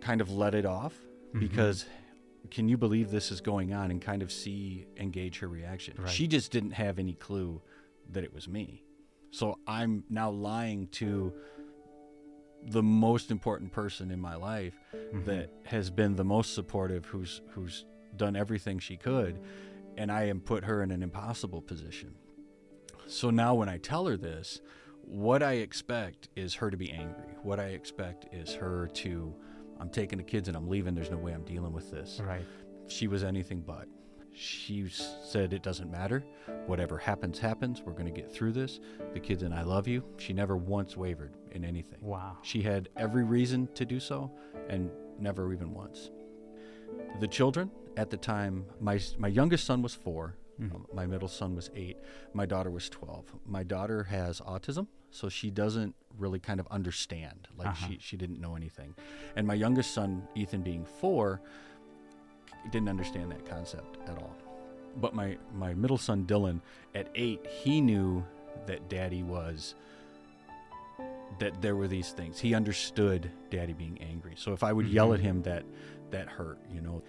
[0.00, 0.94] kind of let it off
[1.32, 1.40] Mhm.
[1.40, 1.86] because
[2.50, 5.94] can you believe this is going on and kind of see engage her reaction.
[5.98, 6.08] Right.
[6.10, 7.62] She just didn't have any clue
[8.10, 8.82] that it was me.
[9.30, 11.32] So I'm now lying to
[12.64, 15.24] the most important person in my life Mhm.
[15.24, 17.84] that has been the most supportive who's who's
[18.16, 19.38] done everything she could
[19.96, 22.14] and I am put her in an impossible position.
[23.06, 24.60] So now when I tell her this,
[25.02, 27.34] what I expect is her to be angry.
[27.42, 29.34] What I expect is her to
[29.80, 30.94] I'm taking the kids and I'm leaving.
[30.94, 32.20] There's no way I'm dealing with this.
[32.24, 32.44] right.
[32.86, 33.86] She was anything but.
[34.34, 36.24] She said it doesn't matter.
[36.66, 37.82] Whatever happens, happens.
[37.82, 38.80] We're going to get through this.
[39.12, 40.04] The kids and I love you.
[40.18, 41.98] She never once wavered in anything.
[42.00, 42.38] Wow.
[42.42, 44.30] She had every reason to do so
[44.68, 46.10] and never even once.
[47.20, 50.74] The children at the time, my, my youngest son was 4 Mhm.
[50.74, 51.96] um, my middle son was eight,
[52.34, 53.24] my daughter was 12.
[53.46, 57.48] My daughter has autism, so she doesn't really kind of understand.
[57.56, 57.86] Like Uh-huh.
[57.88, 58.94] she, she didn't know anything.
[59.36, 61.40] And my youngest son, Ethan, being four,
[62.70, 64.36] didn't understand that concept at all.
[65.00, 66.60] But my, my middle son, Dylan,
[66.94, 68.24] at eight, he knew
[68.66, 69.74] that daddy was
[71.38, 72.38] that there were these things.
[72.38, 74.34] He understood daddy being angry.
[74.36, 75.64] So if I would yell at him that
[76.10, 77.02] that hurt, you know.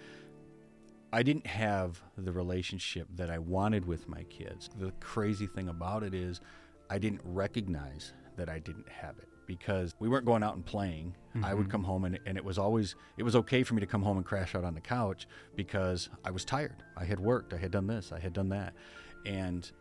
[1.14, 4.70] I didn't have the relationship that I wanted with my kids.
[4.80, 6.42] The crazy thing about it is,
[6.90, 11.16] I didn't recognize that I didn't have it because we weren't going out and playing.
[11.44, 11.72] I would Mhm.
[11.72, 14.18] come home and, and it was always it was okay for me to come home
[14.18, 16.82] and crash out on the couch because I was tired.
[16.98, 18.74] I had worked, I had done this, I had done that.
[19.26, 19.72] And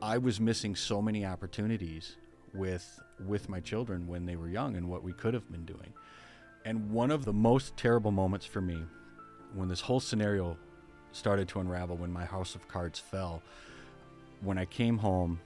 [0.00, 2.16] I was missing so many opportunities
[2.52, 5.92] with with my children when they were young and what we could have been doing.
[6.64, 8.84] And one of the most terrible moments for me
[9.54, 10.56] when this whole scenario
[11.12, 13.42] started to unravel when my house of cards fell
[14.40, 15.40] when I came home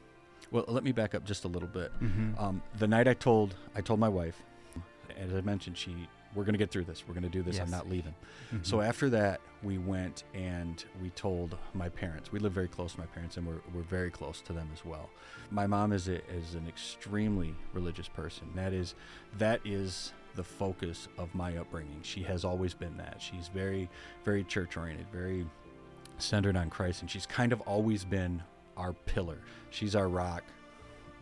[0.50, 2.40] well let me back up just a little bit Mhm.
[2.40, 4.42] um, the night I told I told my wife,
[5.16, 7.02] as I mentioned, she we're gonna get through this.
[7.08, 7.58] We're gonna do this.
[7.58, 8.14] I'm not leaving.
[8.52, 8.66] Mhm.
[8.66, 12.30] So after that, we went and we told my parents.
[12.30, 14.84] We live very close to my parents, and we're, we're very close to them as
[14.84, 15.08] well.
[15.50, 18.50] My mom is a, is an extremely religious person.
[18.54, 18.94] That is
[19.38, 22.00] that is the focus of my upbringing.
[22.02, 23.16] She has always been that.
[23.20, 23.88] She's very
[24.24, 25.46] very church oriented, very
[26.18, 28.42] centered on Christ, and she's kind of always been
[28.76, 29.38] our pillar.
[29.70, 30.44] She's our rock.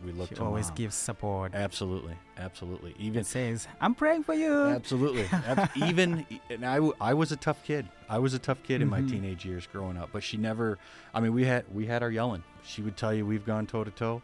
[0.05, 0.75] We look she to always Mom.
[0.75, 1.55] gives support.
[1.55, 2.93] Absolutely, absolutely.
[2.99, 5.27] Even It says, "I'm praying for you." absolutely,
[5.87, 7.87] even and I, I was a tough kid.
[8.09, 9.09] I was a tough kid in my Mhm.
[9.09, 10.09] teenage years growing up.
[10.11, 10.77] But she never.
[11.13, 12.43] I mean, we had we had our yelling.
[12.63, 14.21] She would tell you we've gone toe to toe,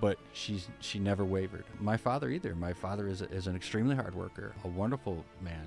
[0.00, 1.64] but she's she never wavered.
[1.80, 2.54] My father either.
[2.54, 5.66] My father is a, is an extremely hard worker, a wonderful man.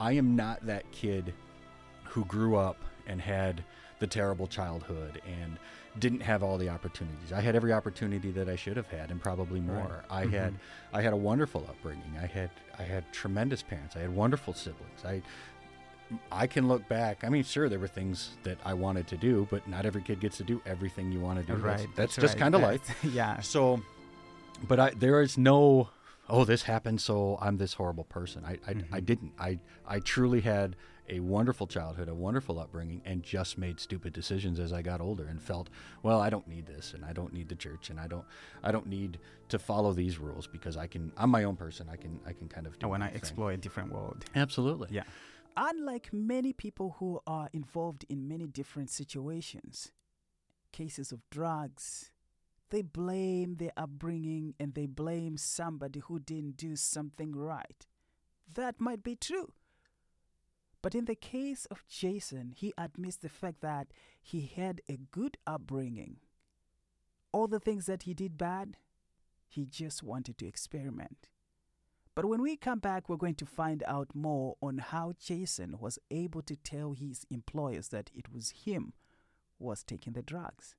[0.00, 1.32] I am not that kid
[2.04, 3.64] who grew up and had
[3.98, 5.56] the terrible childhood and
[5.98, 7.32] didn't have all the opportunities.
[7.32, 9.84] I had every opportunity that I should have had and probably Right.
[9.84, 10.04] more.
[10.10, 10.30] I Mhm.
[10.30, 10.54] had
[10.92, 12.16] I had a wonderful upbringing.
[12.20, 13.94] I had I had tremendous parents.
[13.96, 15.04] I had wonderful siblings.
[15.04, 15.22] I
[16.30, 17.24] I can look back.
[17.24, 20.20] I mean, sure, there were things that I wanted to do, but not every kid
[20.20, 21.58] gets to do everything you want to do.
[21.58, 21.78] Right.
[21.96, 22.40] That's, that's just right.
[22.40, 23.04] kind of life.
[23.12, 23.40] Yeah.
[23.40, 23.80] So,
[24.68, 25.90] but I there is no,
[26.28, 28.44] oh, this happened, so I'm this horrible person.
[28.44, 29.06] I I, I Mhm.
[29.06, 29.32] didn't.
[29.38, 30.76] I I truly had
[31.08, 35.24] a wonderful childhood, a wonderful upbringing, and just made stupid decisions as I got older
[35.26, 35.68] and felt,
[36.02, 38.24] well, I don't need this, and I don't need the church, and I don't
[38.62, 41.12] I don't need to follow these rules because I can.
[41.16, 41.88] I'm my own person.
[41.92, 43.16] I can I can kind of do I my to thing.
[43.18, 44.24] explore a different world.
[44.36, 44.88] Absolutely.
[44.92, 45.02] Yeah.
[45.56, 49.92] Unlike many people who are involved in many different situations,
[50.72, 52.10] cases of drugs,
[52.70, 57.86] they blame their upbringing and they blame somebody who didn't do something right.
[58.54, 59.52] That might be true.
[60.80, 63.88] But in the case of Jason, he admits the fact that
[64.20, 66.16] he had a good upbringing.
[67.30, 68.76] All the things that he did bad,
[69.48, 71.28] he just wanted to experiment.
[72.14, 75.98] But when we come back, we're going to find out more on how Jason was
[76.10, 78.92] able to tell his employers that it was him
[79.58, 80.74] who was taking the drugs.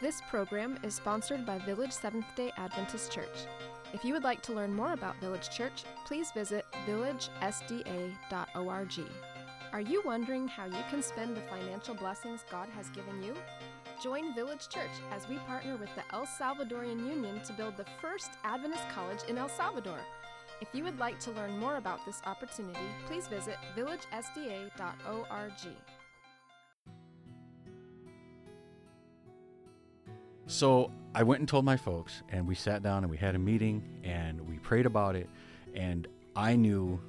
[0.00, 3.46] This program is sponsored by Village Seventh day Adventist Church.
[3.92, 9.00] If you would like to learn more about Village Church, please visit villagesda.org.
[9.72, 13.34] Are you wondering how you can spend the financial blessings God has given you?
[14.04, 18.32] Join Village Church as we partner with the El Salvadorian Union to build the first
[18.44, 19.98] Adventist college in El Salvador.
[20.60, 25.52] If you would like to learn more about this opportunity, please visit villagesda.org.
[30.48, 33.38] So I went and told my folks, and we sat down and we had a
[33.38, 35.30] meeting and we prayed about it.
[35.74, 37.00] And I knew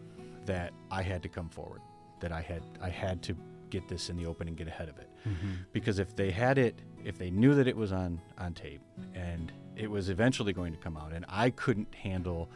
[0.45, 1.81] that I had to come forward,
[2.21, 3.36] that I had I had to
[3.75, 5.09] get this in the open and get ahead of it.
[5.27, 5.53] Mm-hmm.
[5.71, 8.81] Because if they had it, if they knew that it was on on tape
[9.13, 12.49] and it was eventually going to come out, and I couldn't handle.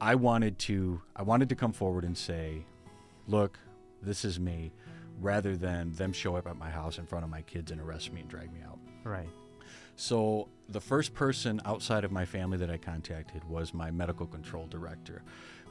[0.00, 2.66] I wanted to I wanted to come forward and say,
[3.26, 3.58] look,
[4.02, 4.72] this is me,
[5.20, 8.12] rather than them show up at my house in front of my kids and arrest
[8.12, 8.78] me and drag me out.
[9.04, 9.30] Right.
[9.96, 14.66] So the first person outside of my family that I contacted was my medical control
[14.66, 15.22] director,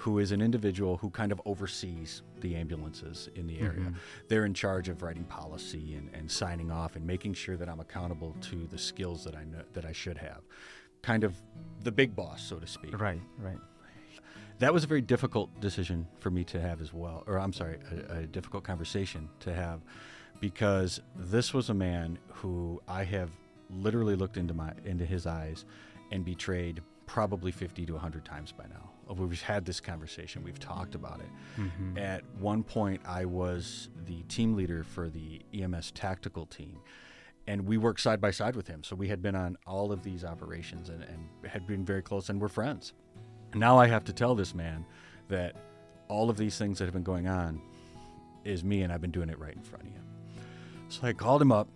[0.03, 3.79] who is an individual who kind of oversees the ambulances in the area.
[3.79, 3.95] Mhm.
[4.27, 7.79] They're in charge of writing policy and, and signing off and making sure that I'm
[7.79, 10.41] accountable to the skills that I know that I should have.
[11.03, 11.41] Kind of
[11.83, 12.99] the big boss, so to speak.
[12.99, 13.57] Right, right.
[14.59, 17.79] That was a very difficult decision for me to have as well, or I'm sorry,
[18.09, 19.79] a, a difficult conversation to have,
[20.41, 23.29] because this was a man who I have
[23.69, 25.63] literally looked into my into his eyes
[26.11, 28.89] and betrayed probably 50 to 100 times by now.
[29.09, 31.29] We've had this conversation, we've talked about it.
[31.61, 31.97] Mhm.
[31.99, 36.79] At one point, I was the team leader for the EMS tactical team,
[37.45, 38.83] and we worked side by side with him.
[38.83, 42.29] So we had been on all of these operations and, and had been very close,
[42.29, 42.93] and we're friends.
[43.51, 44.85] And now I have to tell this man
[45.27, 45.55] that
[46.07, 47.61] all of these things that have been going on
[48.45, 49.99] is me, and I've been doing it right in front of you.
[50.89, 51.67] So I called him up,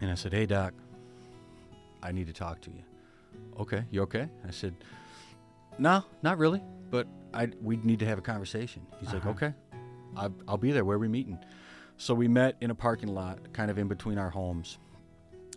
[0.00, 0.72] and I said, "Hey, Doc,
[2.02, 2.82] I need to talk to you."
[3.58, 4.28] Okay, you okay?
[4.46, 4.74] I said,
[5.80, 9.30] "No, not really, but I we need to have a conversation." He's like, Uh-huh.
[9.30, 9.54] "Okay."
[10.16, 10.84] I'll, I'll be there.
[10.84, 11.38] Where are we meeting?
[11.96, 14.78] So we met in a parking lot, kind of in between our homes.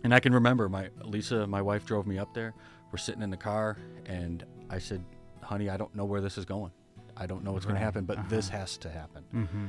[0.04, 2.54] And I can remember my Lisa, my wife, drove me up there.
[2.92, 5.04] We're sitting in the car, and I said,
[5.42, 6.72] "Honey, I don't know where this is going.
[7.16, 8.58] I don't know what's going to happen, but this uh-huh.
[8.58, 9.66] has to happen." Mm-hmm.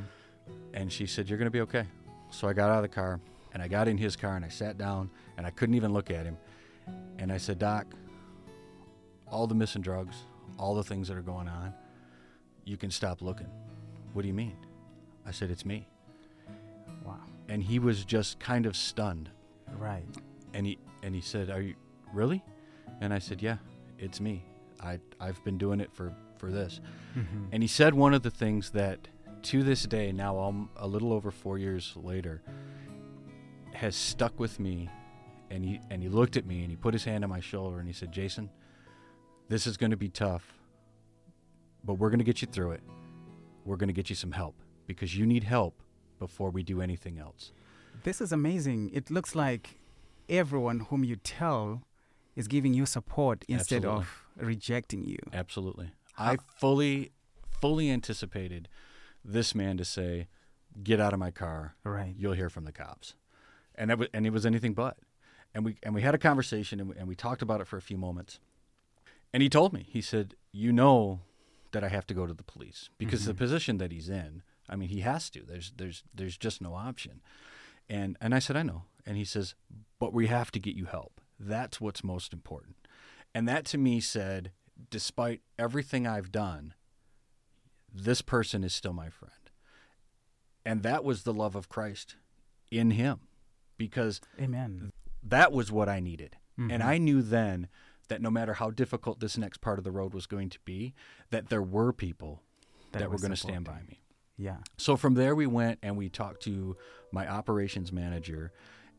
[0.73, 1.85] And she said, You're going to be okay.
[2.29, 3.19] So I got out of the car
[3.53, 6.11] and I got in his car and I sat down and I couldn't even look
[6.11, 6.37] at him.
[7.17, 7.85] And I said, Doc,
[9.31, 10.17] all the missing drugs,
[10.57, 11.73] all the things that are going on,
[12.63, 13.49] you can stop looking.
[14.13, 14.57] What do you mean?
[15.25, 15.87] I said, It's me.
[17.03, 17.19] Wow.
[17.49, 19.29] And he was just kind of stunned.
[19.77, 20.05] Right.
[20.53, 21.75] And he and he said, Are you
[22.13, 22.43] really?
[23.01, 23.57] And I said, Yeah,
[23.99, 24.43] it's me.
[24.81, 26.79] I I've been doing it for, for this.
[27.17, 27.45] Mm-hmm.
[27.51, 29.07] And he said one of the things that,
[29.43, 32.41] to this day, now um, a little over four years later,
[33.73, 34.89] has stuck with me.
[35.51, 37.79] And he and he looked at me and he put his hand on my shoulder
[37.79, 38.49] and he said, "Jason,
[39.49, 40.53] this is going to be tough,
[41.83, 42.81] but we're going to get you through it.
[43.65, 44.55] We're going to get you some help
[44.87, 45.81] because you need help
[46.19, 47.51] before we do anything else."
[48.03, 48.91] This is amazing.
[48.93, 49.79] It looks like
[50.29, 51.83] everyone whom you tell
[52.35, 54.01] is giving you support instead Absolutely.
[54.01, 55.17] of rejecting you.
[55.33, 55.91] Absolutely.
[56.13, 57.11] How- I fully,
[57.61, 58.67] fully anticipated
[59.23, 60.27] this man to say,
[60.83, 61.75] "Get out of my car.
[61.83, 62.13] Right.
[62.17, 63.15] You'll hear from the cops,"
[63.75, 64.97] and that was, and it was anything but.
[65.53, 67.77] And we and we had a conversation and we, and we talked about it for
[67.77, 68.39] a few moments.
[69.35, 71.19] And he told me, he said, "You know
[71.73, 73.37] that I have to go to the police because the Mhm.
[73.37, 74.43] position that he's in.
[74.69, 75.41] I mean, he has to.
[75.43, 77.21] There's there's there's just no option."
[77.89, 79.53] And and I said, "I know." And he says,
[79.99, 81.19] "But we have to get you help.
[81.37, 82.87] That's what's most important."
[83.33, 84.53] And that to me said,
[84.89, 86.73] despite everything I've done,
[87.91, 89.51] this person is still my friend.
[90.63, 92.15] And that was the love of Christ
[92.71, 93.27] in him
[93.75, 94.93] because Amen.
[95.21, 96.37] that was what I needed.
[96.57, 96.85] And Mhm.
[96.85, 97.67] I knew then
[98.07, 100.93] that no matter how difficult this next part of the road was going to be,
[101.29, 102.41] that there were people
[102.91, 104.01] that, were going to stand by me.
[104.37, 104.57] Yeah.
[104.77, 106.75] So from there, we went and we talked to
[107.11, 108.51] my operations manager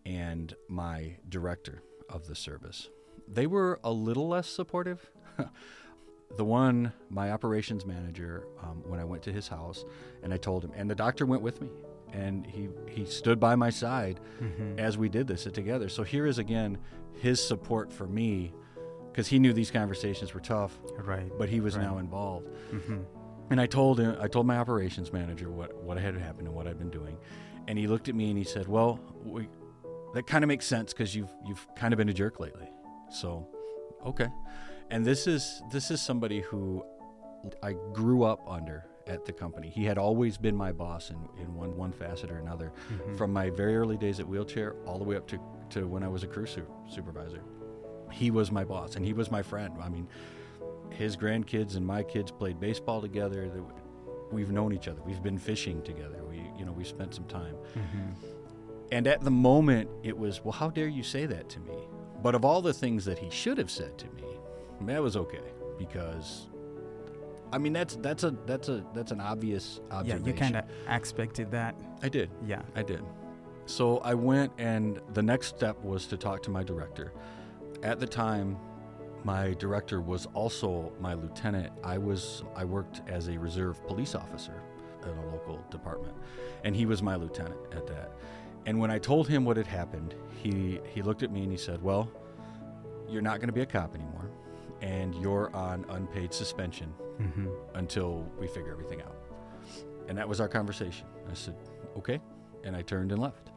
[0.05, 2.89] and my director of the service.
[3.29, 5.11] They were a little less supportive.
[6.37, 9.85] the one, my operations manager, um, when I went to his house
[10.23, 11.69] and I told him, and the doctor went with me,
[12.13, 14.79] and he he stood by my side Mhm.
[14.79, 15.89] as we did this together.
[15.89, 16.79] So here is again
[17.15, 18.53] his support for me,
[19.17, 21.33] because he knew these conversations were tough, Right.
[21.39, 21.85] but he was Right.
[21.85, 22.49] now involved.
[22.71, 22.99] Mm-hmm.
[23.49, 26.67] And I told him, I told my operations manager what, what had happened and what
[26.67, 27.17] I'd been doing,
[27.67, 29.49] and he looked at me and he said, "Well, we,
[30.13, 32.69] that kind of makes sense because you've you've kind of been a jerk lately."
[33.11, 33.47] So,
[34.05, 34.29] okay.
[34.91, 36.85] And this is this is somebody who
[37.63, 39.71] I grew up under at the company.
[39.71, 43.17] He had always been my boss in, in one one facet or another, Mhm.
[43.17, 45.39] from my very early days at wheelchair all the way up to,
[45.71, 47.43] to when I was a crew su- supervisor.
[48.11, 49.75] He was my boss and he was my friend.
[49.83, 50.09] I mean,
[50.91, 53.51] his grandkids and my kids played baseball together.
[54.33, 55.01] We've known each other.
[55.05, 56.23] We've been fishing together.
[56.29, 57.55] We, you know, we spent some time.
[57.75, 58.15] Mhm.
[58.93, 61.75] And at the moment, it was, well, how dare you say that to me?
[62.23, 64.23] But of all the things that he should have said to me,
[64.83, 65.43] that was okay
[65.79, 66.49] because,
[67.53, 71.51] I mean, that's that's a that's a that's an obvious Yeah, you kind of expected
[71.53, 71.75] that.
[72.03, 72.31] I did.
[72.47, 72.63] Yeah.
[72.75, 73.03] I did.
[73.67, 77.13] So I went, and the next step was to talk to my director.
[77.83, 78.57] At the time,
[79.25, 81.73] my director was also my lieutenant.
[81.85, 84.63] I was I worked as a reserve police officer
[85.03, 86.15] at a local department,
[86.65, 88.13] and he was my lieutenant at that.
[88.67, 91.59] And when I told him what had happened, he he looked at me and he
[91.59, 92.11] said, "Well,
[93.09, 94.31] you're not going to be a cop anymore,
[94.81, 97.49] and you're on unpaid suspension Mm-hmm.
[97.77, 99.17] until we figure everything out.
[100.07, 101.07] And that was our conversation.
[101.31, 101.55] I said,
[101.97, 102.21] okay.
[102.63, 103.53] And I turned and left.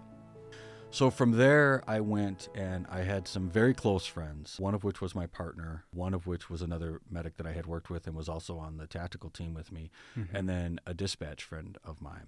[0.91, 4.99] So from there, I went and I had some very close friends, one of which
[5.02, 8.15] was my partner, one of which was another medic that I had worked with and
[8.15, 10.36] was also on the tactical team with me, Mm-hmm.
[10.36, 12.28] and then a dispatch friend of mine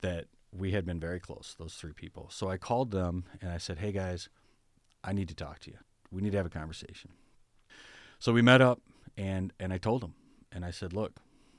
[0.00, 2.28] that we had been very close, those three people.
[2.32, 4.28] So I called them and I said, hey guys,
[5.04, 5.76] I need to talk to you.
[6.10, 7.10] We need to have a conversation.
[8.18, 8.80] So we met up
[9.16, 10.14] and, and I told them,
[10.50, 11.12] and I said, "Look,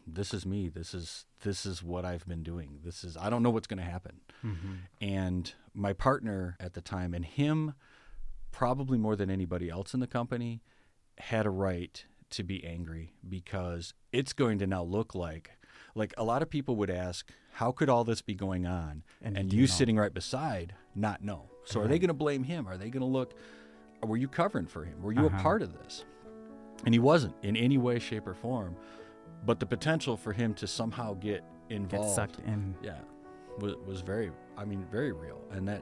[0.07, 0.69] this is me.
[0.69, 2.79] This is this is what I've been doing.
[2.83, 4.73] This is I don't know what's going to happen." Mm-hmm.
[5.01, 7.73] And my partner at the time and him
[8.51, 10.61] probably more than anybody else in the company
[11.17, 15.51] had a right to be angry because it's going to now look like
[15.95, 19.37] like a lot of people would ask, "How could all this be going on?" And
[19.37, 19.65] And, you know.
[19.67, 21.49] sitting right beside not know.
[21.65, 21.99] So are they Uh-huh.
[21.99, 22.67] going to blame him?
[22.67, 23.33] Are they going to look
[24.03, 24.99] were you covering for him?
[25.03, 25.37] Were you Uh-huh.
[25.37, 26.05] a part of this?
[26.85, 28.75] And he wasn't in any way, shape, or form.
[29.45, 32.75] But the potential for him to somehow get Get involved, sucked in.
[32.83, 32.99] yeah,
[33.59, 35.39] was, was very, I mean, very real.
[35.51, 35.81] And that,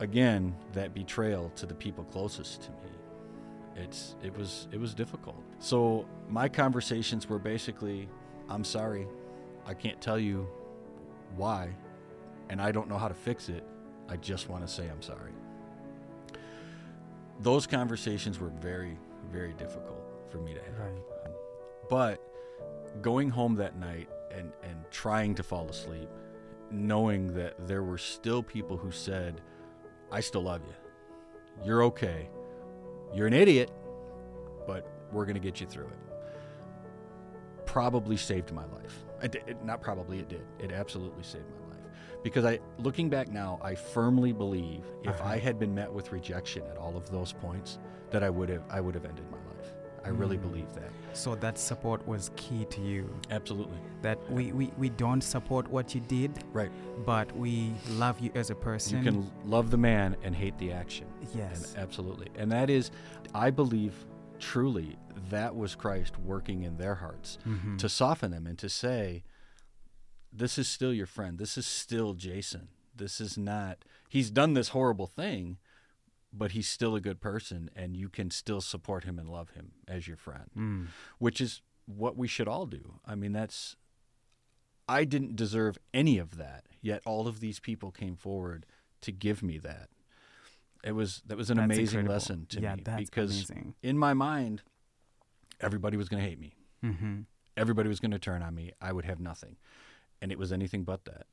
[0.00, 2.76] again, that betrayal to the people closest to me,
[3.76, 5.36] it's it was it was difficult.
[5.58, 8.08] So my conversations were basically,
[8.48, 9.06] I'm sorry,
[9.64, 10.48] I can't tell you
[11.36, 11.70] why,
[12.50, 13.64] and I don't know how to fix it.
[14.08, 15.32] I just want to say I'm sorry.
[17.40, 18.98] Those conversations were very,
[19.30, 20.78] very difficult for me to have.
[20.78, 21.02] Right.
[21.88, 22.20] But
[23.02, 26.08] going home that night and, and trying to fall asleep,
[26.70, 29.40] knowing that there were still people who said,
[30.10, 31.64] I still love you.
[31.64, 32.28] You're okay.
[33.14, 33.70] You're an idiot,
[34.66, 35.98] but we're going to get you through it.
[37.64, 39.04] Probably saved my life.
[39.22, 40.44] It, it, not probably, it did.
[40.58, 41.84] It absolutely saved my life.
[42.22, 45.30] Because I, looking back now, I firmly believe if Uh-huh.
[45.30, 47.78] I had been met with rejection at all of those points,
[48.10, 49.45] that I would have, I would have ended my life.
[50.06, 50.90] I really believe that.
[51.14, 53.12] So that support was key to you.
[53.30, 53.78] Absolutely.
[54.02, 56.70] That we, we, we don't support what you did, Right.
[57.04, 58.98] but we love you as a person.
[58.98, 61.06] You can love the man and hate the action.
[61.34, 61.72] Yes.
[61.74, 62.28] And absolutely.
[62.36, 62.90] And that is,
[63.34, 63.94] I believe
[64.38, 64.96] truly
[65.30, 67.78] that was Christ working in their hearts Mhm.
[67.78, 69.24] to soften them and to say,
[70.32, 71.38] this is still your friend.
[71.38, 72.68] This is still Jason.
[72.94, 75.56] This is not, he's done this horrible thing,
[76.36, 79.72] but he's still a good person and you can still support him and love him
[79.88, 80.86] as your friend, Mm.
[81.18, 83.00] which is what we should all do.
[83.06, 83.76] I mean, that's,
[84.88, 88.66] I didn't deserve any of that, yet all of these people came forward
[89.02, 89.88] to give me that.
[90.84, 92.12] It was that was an That's amazing incredible.
[92.14, 93.74] lesson to yeah, me because amazing.
[93.82, 94.62] in my mind,
[95.60, 96.54] everybody was going to hate me.
[96.84, 97.20] Mm-hmm.
[97.56, 98.72] Everybody was going to turn on me.
[98.80, 99.56] I would have nothing,
[100.22, 101.26] and it was anything but that.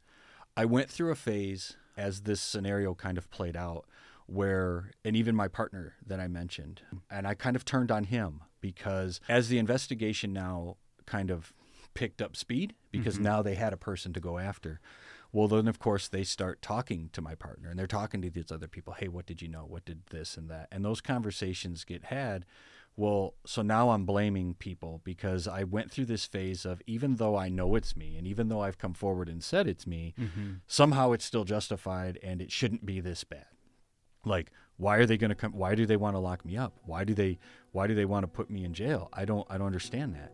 [0.56, 3.86] I went through a phase as this scenario kind of played out,
[4.34, 8.42] where and even my partner that I mentioned, and I kind of turned on him
[8.62, 11.54] because as the investigation now kind of
[11.94, 13.22] picked up speed because Mhm.
[13.22, 14.80] now they had a person to go after.
[15.32, 18.52] Well, then of course they start talking to my partner and they're talking to these
[18.52, 18.94] other people.
[18.94, 19.66] Hey, what did you know?
[19.66, 20.68] What did this and that?
[20.72, 22.46] And those conversations get had.
[22.96, 27.36] Well, so now I'm blaming people because I went through this phase of even though
[27.36, 30.54] I know it's me and even though I've come forward and said it's me, Mm-hmm.
[30.68, 33.48] somehow it's still justified and it shouldn't be this bad.
[34.26, 35.54] Like, why are they going to come?
[35.54, 36.74] Why do they want to lock me up?
[36.86, 37.40] Why do they?
[37.72, 39.10] Why do they want to put me in jail?
[39.14, 39.46] I don't.
[39.50, 40.32] I don't understand that.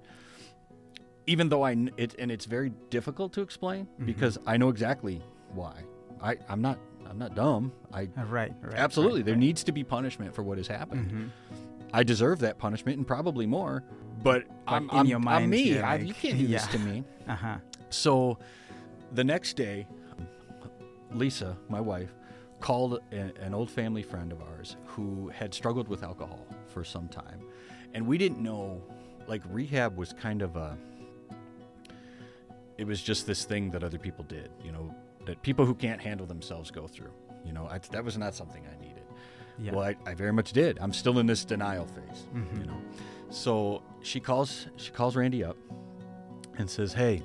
[1.27, 4.05] Even though I, it and it's very difficult to explain Mm-hmm.
[4.05, 5.21] because I know exactly
[5.53, 5.83] why.
[6.21, 6.79] I, I'm not.
[7.09, 7.71] I'm not dumb.
[7.91, 8.73] I Uh, right, right.
[8.75, 9.19] absolutely.
[9.21, 9.39] right, there right.
[9.39, 11.11] needs to be punishment for what has happened.
[11.11, 11.29] Mhm.
[11.91, 13.83] I deserve that punishment and probably more.
[14.21, 15.61] But, I'm, in I'm, your I'm me.
[15.73, 17.03] you're I, you can't do this to me.
[17.27, 17.57] Uh-huh.
[17.89, 18.37] So
[19.13, 19.87] the next day,
[21.11, 22.09] Lisa, my wife,
[22.59, 27.07] called a, an old family friend of ours who had struggled with alcohol for some
[27.07, 27.41] time.
[27.93, 28.81] And we didn't know,
[29.27, 30.77] like, rehab was kind of a,
[32.77, 34.93] it was just this thing that other people did, you know,
[35.25, 37.11] that people who can't handle themselves go through.
[37.45, 39.03] You know, I, that was not something I needed.
[39.57, 39.73] Yeah.
[39.73, 40.77] Well, I, I very much did.
[40.79, 42.59] I'm still in this denial phase, Mhm.
[42.59, 42.81] you know.
[43.29, 45.57] So she calls she calls Randy up
[46.57, 47.21] and says, "Hey,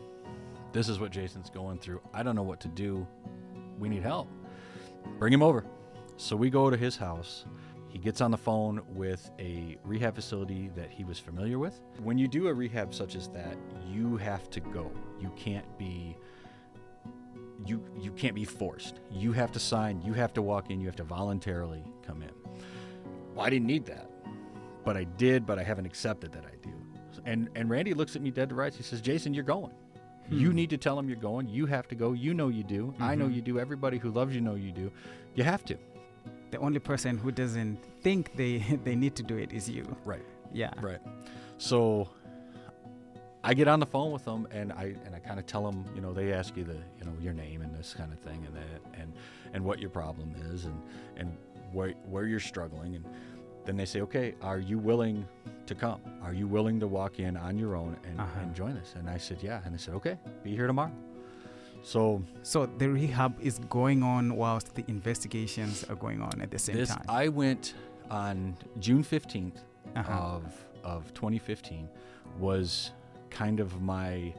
[0.73, 2.01] this is what Jason's going through.
[2.13, 3.07] I don't know what to do.
[3.79, 4.29] We need help.
[5.19, 5.65] Bring him over."
[6.17, 7.45] So we go to his house.
[7.89, 11.81] He gets on the phone with a rehab facility that he was familiar with.
[12.03, 13.57] When you do a rehab such as that,
[13.89, 14.91] you have to go.
[15.21, 16.17] You can't be
[17.65, 19.01] you you can't be forced.
[19.11, 22.33] You have to sign, you have to walk in, you have to voluntarily come in.
[23.35, 24.11] Well, I didn't need that.
[24.85, 26.73] But I did, but I haven't accepted that I do.
[27.25, 28.77] And and Randy looks at me dead to rights.
[28.77, 29.73] He says, "Jason, you're going.
[30.31, 30.55] You Hmm.
[30.57, 31.49] need to tell them you're going.
[31.49, 32.13] You have to go.
[32.13, 32.95] You know you do.
[32.99, 33.35] I know Mhm.
[33.35, 33.59] you do.
[33.59, 34.91] Everybody who loves you know you do.
[35.35, 35.77] You have to."
[36.51, 39.85] The only person who doesn't think they they need to do it is you.
[40.05, 40.25] Right.
[40.53, 40.73] Yeah.
[40.81, 41.01] Right.
[41.59, 42.09] So
[43.43, 45.85] I get on the phone with them and I and I kind of tell them,
[45.95, 48.43] you know, they ask you the, you know, your name and this kind of thing
[48.47, 49.13] and that and
[49.53, 50.81] and what your problem is and
[51.17, 51.37] and
[51.73, 53.05] where where you're struggling and
[53.65, 55.27] then they say, okay, are you willing
[55.67, 56.01] to come?
[56.23, 58.41] Are you willing to walk in on your own and, Uh-huh.
[58.43, 58.95] and join us?
[58.97, 59.61] And I said, yeah.
[59.65, 60.93] And they said, okay, be here tomorrow.
[61.83, 66.59] So So the rehab is going on whilst the investigations are going on at the
[66.59, 67.05] same this time.
[67.09, 67.75] I went
[68.11, 69.59] on June 15th
[69.97, 70.13] Uh-huh.
[70.13, 70.43] of
[70.83, 71.89] of 2015
[72.39, 72.93] was
[73.31, 74.35] kind of my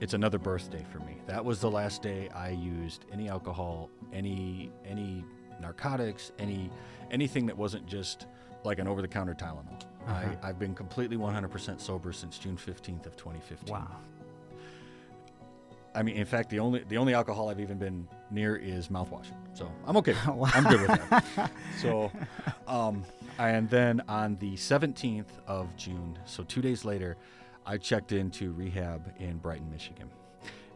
[0.00, 1.16] it's another birthday for me.
[1.26, 5.24] That was the last day I used any alcohol, any any
[5.60, 6.70] narcotics, any
[7.10, 8.26] anything that wasn't just
[8.64, 9.82] like an over-the-counter Tylenol.
[10.06, 10.28] Uh-huh.
[10.42, 13.72] I, I've been completely 100% sober since June 15th of 2015.
[13.72, 13.88] wow.
[15.94, 19.26] I mean, in fact, the only the only alcohol I've even been near is mouthwash.
[19.54, 20.14] So I'm okay.
[20.26, 20.48] Wow.
[20.54, 21.50] I'm good with that.
[21.80, 22.12] so,
[22.68, 23.04] um,
[23.38, 27.16] and then on the 17th of June, so two days later,
[27.66, 30.10] I checked into rehab in Brighton, Michigan,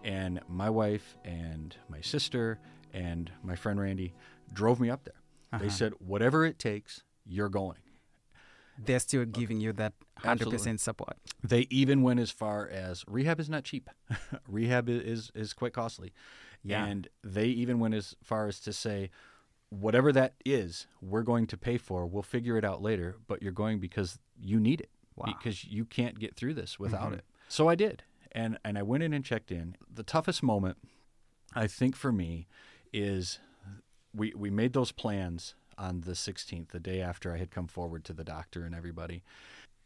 [0.02, 2.58] and my wife and my sister
[2.92, 4.14] and my friend Randy
[4.52, 5.20] drove me up there.
[5.60, 5.76] They Uh-huh.
[5.76, 7.78] said, "Whatever it takes, you're going."
[8.76, 10.78] they're still giving you that 100% Absolutely.
[10.78, 11.16] support.
[11.44, 13.88] They even went as far as rehab is not cheap.
[14.48, 16.12] rehab is is quite costly.
[16.64, 16.84] Yeah.
[16.84, 19.10] And they even went as far as to say
[19.70, 22.04] whatever that is, we're going to pay for.
[22.04, 24.90] We'll figure it out later, but you're going because you need it.
[25.14, 25.26] Wow.
[25.26, 27.18] Because you can't get through this without Mhm.
[27.18, 27.24] it.
[27.48, 28.02] So I did.
[28.32, 29.76] And and I went in and checked in.
[29.88, 30.78] The toughest moment
[31.54, 32.48] I think for me
[32.92, 33.38] is
[34.14, 38.04] we we made those plans on the 16th, the day after I had come forward
[38.04, 39.22] to the doctor and everybody.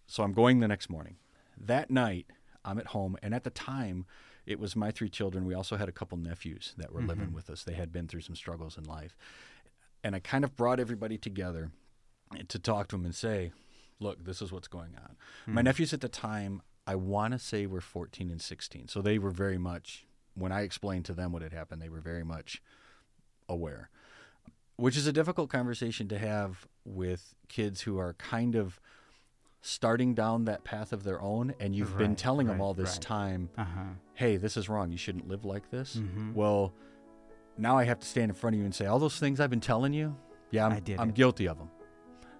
[0.06, 1.16] So I'm going the next morning.
[1.56, 2.26] That night,
[2.64, 4.04] I'm at home, and at the time,
[4.46, 5.44] it was my three children.
[5.44, 7.34] We also had a couple nephews that were living mm-hmm.
[7.34, 7.64] with us.
[7.64, 9.16] They had been through some struggles in life.
[10.02, 11.70] And I kind of brought everybody together
[12.48, 13.52] to talk to them and say,
[14.00, 15.16] look, this is what's going on.
[15.46, 15.64] My mm.
[15.64, 18.88] nephews at the time, I want to say were 14 and 16.
[18.88, 22.00] So they were very much, when I explained to them what had happened, they were
[22.00, 22.62] very much
[23.48, 23.90] aware,
[24.78, 28.80] which is a difficult conversation to have with kids who are kind of
[29.60, 31.52] starting down that path of their own.
[31.60, 33.02] And you've been Right, telling them all this right.
[33.02, 33.80] time, Uh huh.
[34.14, 34.90] hey, this is wrong.
[34.92, 35.96] You shouldn't live like this.
[35.96, 36.32] Mhm.
[36.32, 36.72] Well,
[37.56, 39.50] now I have to stand in front of you and say, all those things I've
[39.50, 40.14] been telling you,
[40.52, 41.70] yeah, I'm, I did I'm it." guilty of them.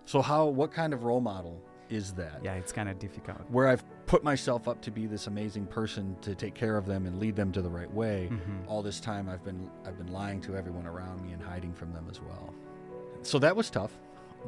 [0.04, 1.60] So, how, what kind of role model
[1.90, 2.40] is that?
[2.44, 3.38] Yeah, it's kind of difficult.
[3.50, 7.06] Where I've put myself up to be this amazing person to take care of them
[7.06, 8.28] and lead them to the right way.
[8.32, 8.66] Mhm.
[8.66, 11.92] All this time, I've been I've been lying to everyone around me and hiding from
[11.92, 12.52] them as well.
[13.22, 13.92] So that was tough,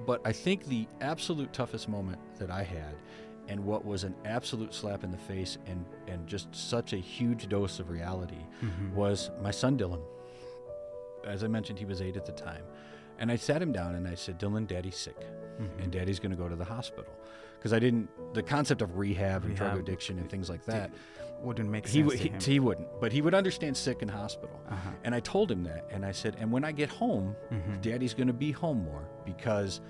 [0.07, 2.95] but I think the absolute toughest moment that I had,
[3.49, 7.49] and what was an absolute slap in the face and and just such a huge
[7.49, 8.95] dose of reality, Mhm.
[8.95, 10.01] was my son Dylan.
[11.25, 12.65] As I mentioned, he was eight at the time.
[13.19, 15.21] And I sat him down and I said, Dylan, daddy's sick.
[15.61, 15.83] Mhm.
[15.83, 17.13] And daddy's going to go to the hospital.
[17.61, 20.91] Because I didn't, the concept of rehab, and drug addiction and things like that,
[21.43, 21.95] wouldn't make sense.
[21.95, 22.41] he, to he, him.
[22.41, 22.89] he wouldn't.
[23.01, 24.59] But he would understand sick in hospital.
[24.71, 24.91] uh-huh.
[25.05, 25.85] And I told him that.
[25.91, 27.81] And I said, and when I get home, Mhm.
[27.83, 29.81] daddy's going to be home more because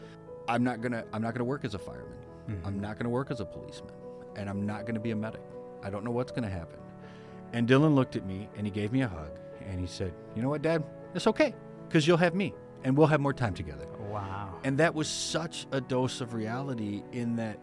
[0.48, 2.18] I'm not going to, I'm not going to work as a fireman.
[2.48, 2.60] Mhm.
[2.66, 3.94] I'm not going to work as a policeman.
[4.36, 5.42] And I'm not going to be a medic.
[5.82, 6.78] I don't know what's going to happen.
[7.52, 9.30] And Dylan looked at me and he gave me a hug
[9.68, 10.84] and he said, You know what, Dad?
[11.14, 11.54] It's okay
[11.88, 12.54] because you'll have me
[12.84, 13.86] and we'll have more time together.
[14.10, 14.58] Wow.
[14.64, 17.58] And that was such a dose of reality in that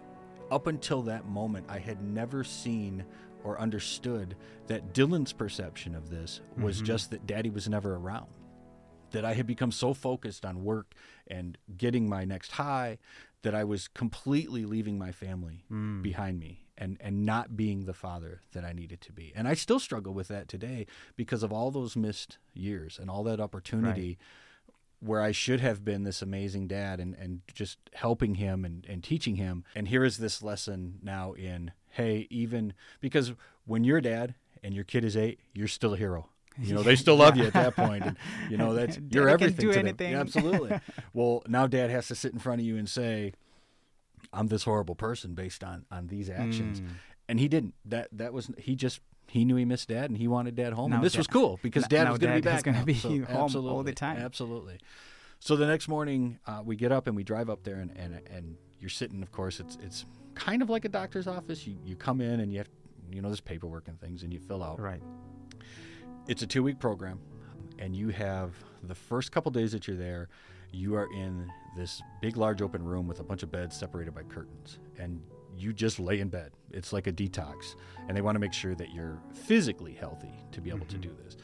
[0.52, 3.04] up until that moment, I had never seen
[3.44, 4.36] or understood
[4.68, 6.86] that Dylan's perception of this was Mhm.
[6.86, 8.28] just that daddy was never around.
[9.12, 10.94] That I had become so focused on work
[11.28, 12.98] and getting my next high
[13.42, 16.02] that I was completely leaving my family Mm.
[16.02, 19.34] behind me and, and not being the father that I needed to be.
[19.36, 23.24] And I still struggle with that today because of all those missed years and all
[23.24, 24.18] that opportunity
[25.00, 29.04] where I should have been this amazing dad and, and just helping him and, and
[29.04, 29.64] teaching him.
[29.76, 33.34] And here is this lesson now in, hey, even because
[33.66, 36.30] when you're dad and your kid is eight, you're still a hero.
[36.60, 38.18] You know, they still love you at that point, and
[38.50, 40.12] you know that's Daddy you're everything to them.
[40.12, 40.80] Yeah, absolutely.
[41.14, 43.34] well, now dad has to sit in front of you and say,
[44.34, 46.88] "I'm this horrible person based on on these actions," Mm.
[47.30, 47.76] and he didn't.
[47.86, 50.90] That that was he just he knew he missed dad and he wanted dad home,
[50.92, 52.64] Now and this dad- was cool because dad was going to be back.
[52.64, 54.18] gonna be So, home all the time.
[54.18, 54.80] Absolutely.
[55.40, 58.20] So the next morning, uh, we get up and we drive up there, and, and
[58.32, 59.22] and you're sitting.
[59.22, 61.68] Of course, it's it's kind of like a doctor's office.
[61.68, 62.70] You you come in and you have
[63.12, 64.80] you know there's paperwork and things, and you fill out.
[64.80, 65.02] Right.
[66.28, 67.20] It's a two week program,
[67.80, 68.54] and you have
[68.84, 70.28] the first couple days that you're there,
[70.72, 74.24] you are in this big, large open room with a bunch of beds separated by
[74.24, 75.22] curtains, and
[75.58, 76.52] you just lay in bed.
[76.72, 77.76] It's like a detox,
[78.08, 81.10] and they want to make sure that you're physically healthy to be able to mm-hmm.
[81.10, 81.38] do this.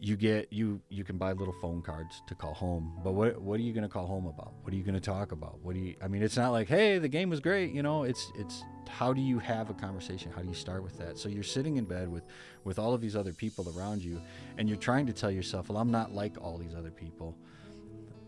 [0.00, 3.60] You get you you can buy little phone cards to call home, but what what
[3.60, 4.52] are you going to call home about?
[4.62, 5.60] What are you going to talk about?
[5.62, 5.94] What do you?
[6.02, 7.72] I mean, it's not like hey, the game was great.
[7.72, 10.32] You know, it's it's how do you have a conversation?
[10.32, 11.18] How do you start with that?
[11.18, 12.24] So you're sitting in bed with
[12.64, 14.20] with all of these other people around you,
[14.58, 17.36] and you're trying to tell yourself, well, I'm not like all these other people.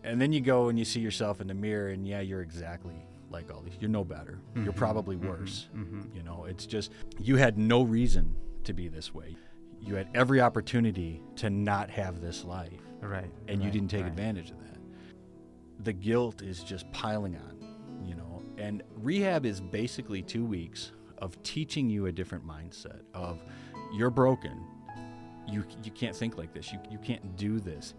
[0.05, 3.05] And then you go and you see yourself in the mirror, and yeah, you're exactly
[3.29, 3.73] like all these.
[3.79, 4.39] You're no better.
[4.55, 4.77] You're mm-hmm.
[4.77, 5.29] probably mm-hmm.
[5.29, 5.67] worse.
[5.75, 6.15] Mm-hmm.
[6.15, 9.35] You know, it's just you had no reason to be this way.
[9.79, 13.29] You had every opportunity to not have this life, Right.
[13.47, 14.09] and you didn't take right.
[14.09, 14.79] advantage of that.
[15.83, 18.41] The guilt is just piling on, you know.
[18.57, 23.43] And rehab is basically two weeks of teaching you a different mindset of
[23.93, 24.65] you're broken.
[25.47, 26.71] You you can't think like this.
[26.71, 27.93] You you can't do this.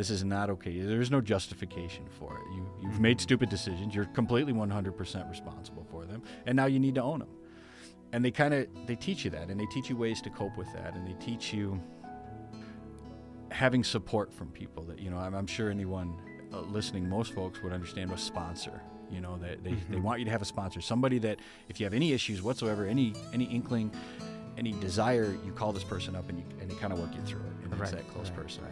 [0.00, 0.80] This is not okay.
[0.80, 2.54] There's no justification for it.
[2.54, 3.94] You you've made stupid decisions.
[3.94, 7.28] You're completely 100% responsible for them, and now you need to own them.
[8.10, 10.56] And they kind of they teach you that, and they teach you ways to cope
[10.56, 11.78] with that, and they teach you
[13.50, 16.14] having support from people that you know i'm, I'm sure anyone
[16.54, 18.80] uh, listening most folks would understand a sponsor
[19.10, 21.84] you know that they, they want you to have a sponsor somebody that if you
[21.84, 23.90] have any issues whatsoever any any inkling
[24.56, 27.22] any desire you call this person up and you and they kind of work you
[27.22, 28.64] through it and it's Right, that close right, person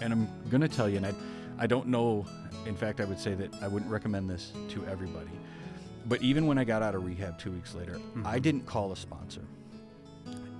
[0.00, 1.14] and i'm going to tell you and I,
[1.58, 2.26] I don't know
[2.66, 5.30] in fact i would say that i wouldn't recommend this to everybody
[6.06, 8.42] but even when I got out of rehab two weeks later, I Mhm.
[8.42, 9.42] didn't call a sponsor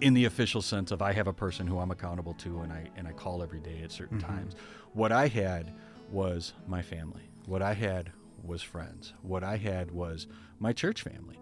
[0.03, 2.91] in the official sense of I have a person who I'm accountable to and I
[2.97, 4.27] and I call every day at certain Mhm.
[4.27, 4.55] times.
[4.93, 5.73] What I had
[6.11, 7.31] was my family.
[7.47, 8.13] What I had
[8.43, 9.15] was friends.
[9.23, 10.27] What I had was
[10.59, 11.39] my church family.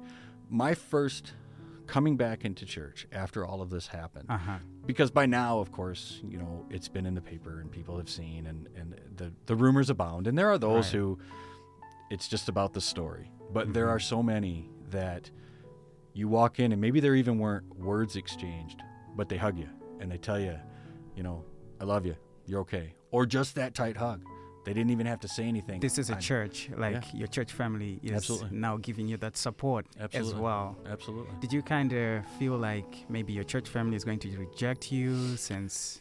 [0.51, 1.33] My first
[1.87, 4.59] coming back into church after all of this happened Uh huh.
[4.87, 8.09] because by now of course you know it's been in the paper and people have
[8.11, 10.93] seen and and the the rumors abound and there are those Right.
[10.95, 11.18] who
[12.11, 13.91] it's just about the story but there Mhm.
[13.97, 15.30] are so many that
[16.12, 18.80] you walk in and maybe there even weren't words exchanged
[19.16, 19.68] but they hug you
[20.01, 20.57] and they tell you
[21.14, 21.45] you know
[21.80, 22.16] i love you
[22.47, 24.22] you're okay or just that tight hug
[24.67, 27.53] they didn't even have to say anything This is a I- church, like your church
[27.53, 28.59] family is Absolutely.
[28.67, 30.33] now giving you that support Absolutely.
[30.35, 30.77] as well.
[30.95, 34.83] absolutely Did you kind of feel like maybe your church family is going to reject
[34.93, 36.01] you since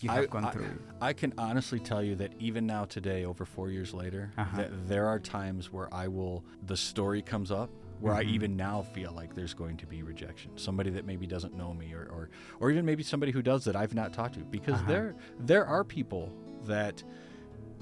[0.00, 0.78] you have I- gone I- through?
[1.00, 4.56] I can honestly tell you that even now today, over four years later, Uh-huh.
[4.60, 8.28] that there are times where I will the story comes up where I Mhm.
[8.36, 10.50] even now feel like there's going to be rejection.
[10.56, 12.24] Somebody that maybe doesn't know me or or,
[12.60, 14.40] or even maybe somebody who does that I've not talked to.
[14.58, 14.92] Because Uh-huh.
[14.92, 15.08] there
[15.52, 16.24] there are people
[16.66, 17.02] that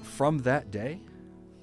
[0.01, 0.99] from that day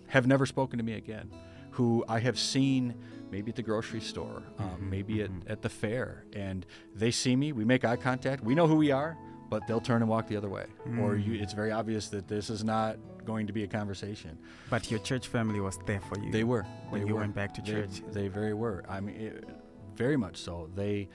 [0.08, 1.30] have never spoken to me again.
[1.72, 2.94] Who I have seen
[3.30, 5.42] maybe at the grocery store, um, Mhm, maybe mhm.
[5.44, 6.64] at, at the fair, and
[6.94, 9.16] they see me, we make eye contact, we know who we are,
[9.50, 10.66] but they'll turn and walk the other way.
[11.00, 11.26] Or Mm.
[11.26, 14.38] you, it's very obvious that this is not going to be a conversation.
[14.70, 16.30] But your church family was there for you.
[16.30, 16.64] They were.
[16.90, 17.20] when they you were.
[17.20, 18.02] went back to They- church.
[18.12, 18.84] They, very were.
[18.88, 19.48] I mean, it,
[19.96, 20.70] very much so.
[20.76, 21.08] They,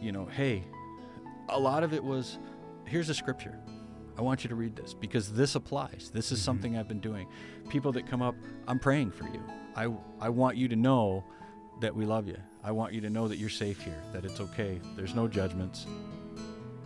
[0.00, 0.64] you know, hey,
[1.48, 2.38] a lot of it was,
[2.86, 3.56] here's a scripture.
[4.18, 6.10] I want you to read this because this applies.
[6.12, 6.44] This is Mhm.
[6.44, 7.26] something I've been doing.
[7.68, 8.34] People that come up,
[8.68, 9.42] I'm praying for you.
[9.76, 9.88] I,
[10.20, 11.24] I want you to know
[11.80, 12.36] that we love you.
[12.62, 14.80] I want you to know that you're safe here, that it's okay.
[14.96, 15.86] There's no judgments.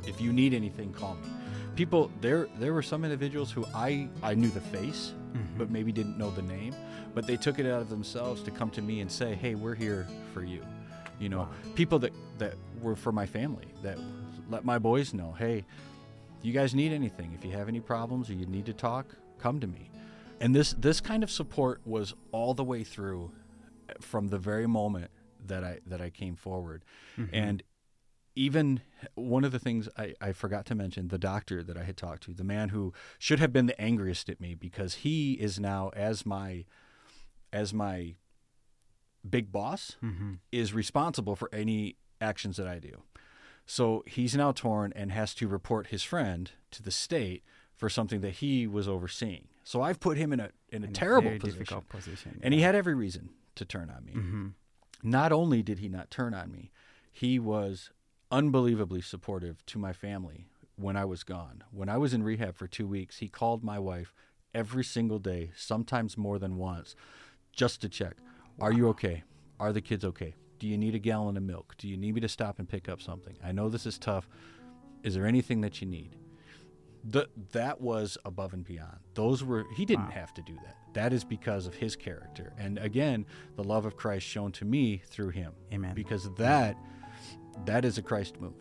[0.07, 1.29] If you need anything, call me.
[1.75, 5.59] People, there, there were some individuals who I, I knew the face, Mhm.
[5.59, 6.75] but maybe didn't know the name,
[7.15, 9.75] but they took it out of themselves to come to me and say, "Hey, we're
[9.75, 10.63] here for you."
[11.19, 11.49] You know, Wow.
[11.75, 13.99] people that that were for my family that
[14.51, 15.65] let my boys know, "Hey,
[16.45, 19.61] you guys need anything, if you have any problems or you need to talk, come
[19.61, 19.91] to me."
[20.41, 23.31] And this this kind of support was all the way through
[23.89, 25.11] uh, from the very moment
[25.47, 26.85] that I that I came forward.
[27.17, 27.29] Mhm.
[27.33, 27.63] And
[28.37, 28.81] even
[29.15, 32.25] one of the things I, I forgot to mention, the doctor that I had talked
[32.25, 35.91] to, the man who should have been the angriest at me because he is now
[35.91, 36.65] as my
[37.53, 38.17] as my
[39.29, 40.39] big boss Mhm.
[40.51, 43.03] is responsible for any actions that I do.
[43.67, 47.43] So he's now torn and has to report his friend to the state
[47.75, 49.49] for something that he was overseeing.
[49.65, 51.61] So I've put him in a in a In terrible very position.
[51.61, 52.41] difficult position.
[52.43, 54.49] And he had every reason to turn on me hmm
[55.03, 56.71] not only did he not turn on me,
[57.13, 57.91] he was
[58.31, 60.47] unbelievably supportive to my family
[60.77, 61.63] when I was gone.
[61.71, 64.15] When I was in rehab for two weeks, he called my wife
[64.55, 66.97] every single day, sometimes more than once,
[67.53, 68.17] just to check
[68.61, 69.25] Are you okay?
[69.61, 70.35] Are the kids okay?
[70.59, 71.75] Do you need a gallon of milk?
[71.79, 73.37] Do you need me to stop and pick up something?
[73.45, 74.29] I know this is tough.
[75.03, 76.17] Is there anything that you need?
[77.07, 78.99] The, that was above and beyond.
[79.15, 80.13] Those were he didn't Wow.
[80.13, 80.77] have to do that.
[80.95, 83.27] That is because of his character, and again,
[83.57, 85.53] the love of Christ shown to me through him.
[85.73, 85.95] Amen.
[85.95, 86.77] Because that
[87.67, 88.55] that is a Christ move.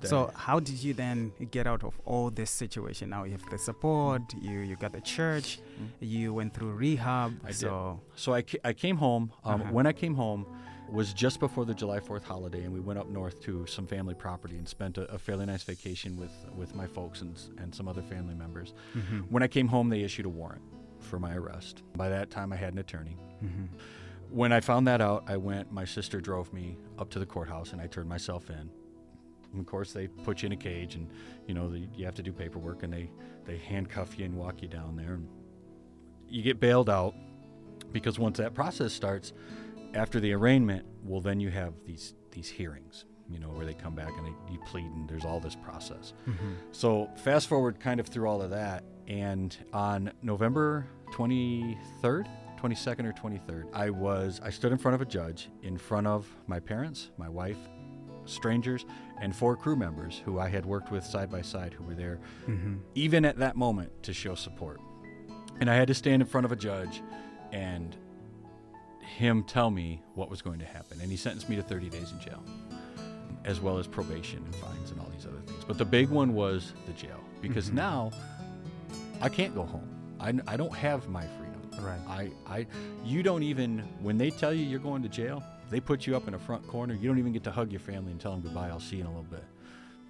[0.00, 3.10] That- So how did you then get out of all this situation?
[3.10, 5.88] Now you have the support, you you got the church, Mm.
[6.00, 7.32] you went through rehab.
[7.42, 7.56] I did.
[7.56, 9.32] so So I, ca- I came home.
[9.44, 9.72] Um, Uh-huh.
[9.72, 10.46] When I came home
[10.90, 14.14] was just before the July 4th holiday, and we went up north to some family
[14.14, 17.88] property and spent a, a fairly nice vacation with, with my folks and, and some
[17.88, 18.74] other family members.
[18.94, 19.26] Mhm.
[19.30, 20.62] When I came home, they issued a warrant
[21.00, 21.82] for my arrest.
[21.96, 23.16] By that time, I had an attorney.
[23.44, 23.68] Mhm.
[24.30, 27.72] When I found that out, I went, my sister drove me up to the courthouse,
[27.72, 28.70] and I turned myself in.
[29.52, 31.08] And of course, they put you in a cage, and
[31.46, 33.10] you know the, you have to do paperwork, and they
[33.46, 35.14] they handcuff you and walk you down there.
[35.14, 35.26] And
[36.28, 37.14] you get bailed out
[37.92, 39.32] because once that process starts,
[39.94, 43.94] after the arraignment, well, then you have these these hearings, you know, where they come
[43.94, 46.12] back and they, you plead, and there's all this process.
[46.26, 46.54] Mhm.
[46.72, 52.28] So fast forward kind of through all of that, and on November 23rd,
[52.58, 56.28] 22nd or 23rd, I was I stood in front of a judge in front of
[56.46, 57.58] my parents, my wife,
[58.24, 58.84] strangers,
[59.20, 62.20] and four crew members who I had worked with side by side who were there
[62.46, 62.80] Mhm.
[62.94, 64.80] even at that moment to show support.
[65.60, 67.02] And I had to stand in front of a judge
[67.52, 67.96] and
[69.08, 71.00] him tell me what was going to happen.
[71.00, 72.42] And he sentenced me to 30 days in jail,
[73.44, 75.64] as well as probation and fines and all these other things.
[75.66, 77.74] But the big one was the jail, because Mhm.
[77.74, 78.10] now
[79.20, 79.88] I can't go home.
[80.20, 81.44] I, I don't have my freedom.
[81.80, 82.00] Right.
[82.08, 82.66] I, I,
[83.04, 86.26] you don't even, when they tell you you're going to jail, they put you up
[86.26, 86.94] in a front corner.
[86.94, 88.68] You don't even get to hug your family and tell them goodbye.
[88.68, 89.44] I'll see you in a little bit.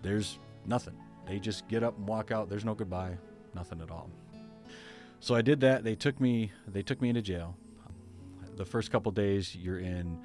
[0.03, 0.95] There's nothing.
[1.27, 2.49] They just get up and walk out.
[2.49, 3.19] There's no goodbye,
[3.55, 4.09] nothing at all.
[5.21, 5.85] So I did that.
[5.85, 6.53] They took me.
[6.67, 7.57] They took me into jail.
[8.59, 10.19] The first couple days you're in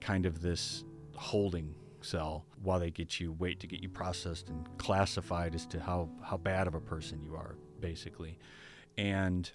[0.00, 0.84] kind of this
[1.14, 5.78] holding cell while they get you wait to get you processed and classified as to
[5.78, 8.38] how how bad of a person you are basically.
[8.98, 9.48] And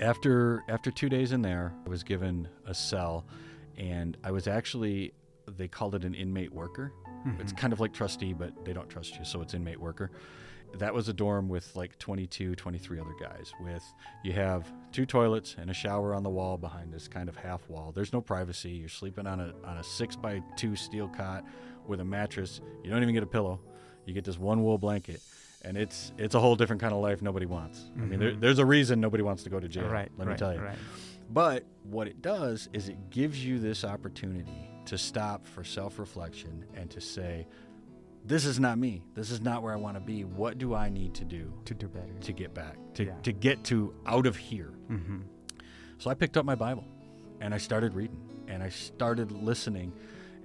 [0.00, 3.26] after after two days in there i was given a cell
[3.76, 5.12] and i was actually
[5.56, 6.92] they called it an inmate worker.
[7.38, 7.56] It's mm-hmm.
[7.56, 10.10] kind of like trustee but they don't trust you so it's inmate worker
[10.78, 13.82] that was a dorm with like 22 23 other guys with
[14.24, 17.68] you have two toilets and a shower on the wall behind this kind of half
[17.68, 21.44] wall there's no privacy you're sleeping on a on a six by two steel cot
[21.86, 23.60] with a mattress you don't even get a pillow
[24.06, 25.20] you get this one wool blanket
[25.62, 28.40] and it's it's a whole different kind of life nobody wants i mean there, Mhm.
[28.40, 30.10] there's a reason nobody wants to go to jail right.
[30.16, 30.78] let me tell you Right.
[31.30, 36.64] but what it does is it gives you this opportunity to stop for self reflection
[36.74, 37.46] and to say,
[38.24, 39.02] this is not me.
[39.14, 40.24] This is not where I want to be.
[40.24, 42.12] What do I need to do To do better.
[42.20, 43.14] to get back, to, Yeah.
[43.22, 44.70] to get to out of here?
[44.90, 45.18] Mm-hmm.
[45.98, 46.84] So I picked up my Bible
[47.40, 49.92] and I started reading and I started listening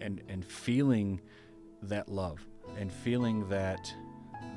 [0.01, 1.19] and, and feeling
[1.83, 2.45] that love
[2.77, 3.93] and feeling that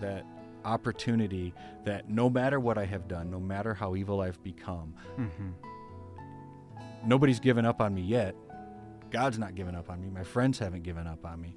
[0.01, 0.25] that
[0.65, 1.53] opportunity
[1.85, 5.51] that no matter what I have done, no matter how evil I've become, Mm-hmm.
[7.05, 8.35] nobody's given up on me yet.
[9.11, 10.09] God's not given up on me.
[10.09, 11.57] My friends haven't given up on me.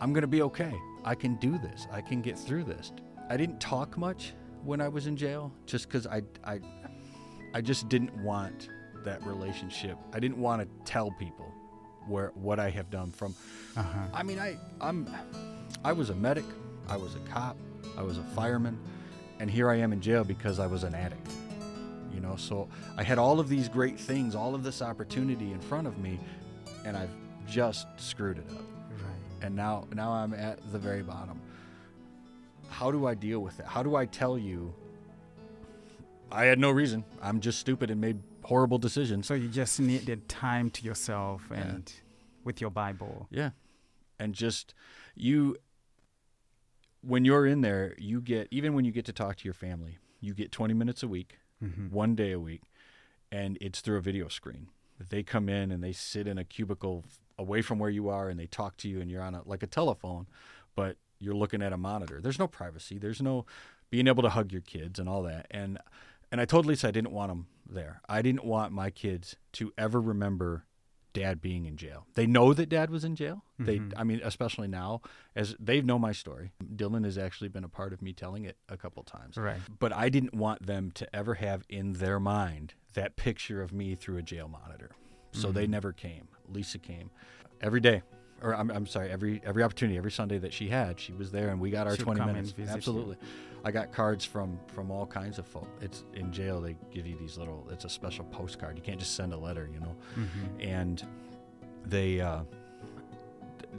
[0.00, 0.74] I'm going to be okay.
[1.04, 1.86] I can do this.
[1.90, 2.92] I can get through this.
[3.28, 4.34] I didn't talk much
[4.64, 6.60] when I was in jail just cuz I I
[7.54, 8.68] I just didn't want
[9.04, 9.96] that relationship.
[10.12, 11.52] I didn't want to tell people
[12.06, 13.34] where what I have done from
[13.76, 13.98] Uh-huh.
[14.12, 15.08] I mean, I I'm
[15.84, 16.44] I was a medic,
[16.88, 17.56] I was a cop,
[17.96, 18.78] I was a fireman,
[19.38, 21.28] and here I am in jail because I was an addict.
[22.12, 22.68] You know, so
[22.98, 26.18] I had all of these great things, all of this opportunity in front of me,
[26.84, 27.14] and I've
[27.46, 28.64] just screwed it up.
[29.42, 31.40] And now now I'm at the very bottom.
[32.68, 33.66] How do I deal with it?
[33.66, 34.74] How do I tell you
[36.32, 37.04] I had no reason.
[37.20, 39.26] I'm just stupid and made horrible decisions.
[39.26, 41.56] So you just needed time to yourself Yeah.
[41.62, 41.92] and
[42.44, 43.26] with your Bible.
[43.30, 43.50] Yeah.
[44.20, 44.72] And just
[45.16, 45.56] you
[47.02, 49.98] when you're in there, you get even when you get to talk to your family,
[50.20, 51.90] you get 20 minutes a week, Mm-hmm.
[51.90, 52.62] one day a week,
[53.30, 54.68] and it's through a video screen.
[55.10, 57.04] They come in and they sit in a cubicle
[57.40, 59.62] away from where you are and they talk to you and you're on a like
[59.62, 60.26] a telephone,
[60.76, 62.20] but you're looking at a monitor.
[62.20, 62.98] There's no privacy.
[62.98, 63.46] There's no
[63.90, 65.46] being able to hug your kids and all that.
[65.50, 65.78] And
[66.30, 68.00] and I told Lisa I didn't want them there.
[68.08, 70.64] I didn't want my kids to ever remember
[71.12, 72.06] dad being in jail.
[72.14, 73.42] They know that dad was in jail.
[73.58, 73.94] They Mhm.
[73.96, 75.00] I mean especially now
[75.34, 76.52] as they know my story.
[76.62, 79.60] Dylan has actually been a part of me telling it a couple times Right.
[79.78, 83.94] but I didn't want them to ever have in their mind that picture of me
[83.96, 84.90] through a jail monitor.
[85.32, 85.70] So they Mhm.
[85.70, 86.28] never came.
[86.48, 87.10] Lisa came
[87.60, 88.02] every day,
[88.42, 91.48] or I'm, I'm sorry, every every opportunity, every Sunday that she had, she was there,
[91.50, 92.54] and we got our She'd 20 minutes.
[92.56, 92.64] you.
[92.66, 93.16] Absolutely.
[93.64, 95.68] I got cards from from all kinds of folk.
[95.80, 96.60] It's in jail.
[96.60, 97.68] They give you these little.
[97.70, 98.76] It's a special postcard.
[98.76, 100.60] You can't just send a letter, you know Mm-hmm.
[100.60, 101.06] and
[101.86, 102.42] they uh,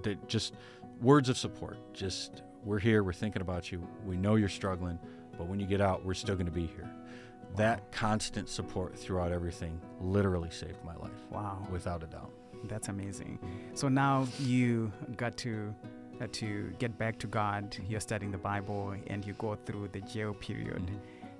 [0.03, 0.53] they just
[1.01, 1.77] words of support.
[1.93, 3.85] Just we're here, we're thinking about you.
[4.05, 4.99] We know you're struggling,
[5.37, 6.89] but when you get out, we're still going to be here.
[7.55, 11.67] That constant support throughout everything literally saved my life, Wow.
[11.71, 12.31] without a doubt.
[12.65, 13.39] That's amazing.
[13.73, 15.73] So now you got to
[16.21, 17.75] uh, to get back to God.
[17.89, 20.83] You're studying the Bible and you go through the jail period.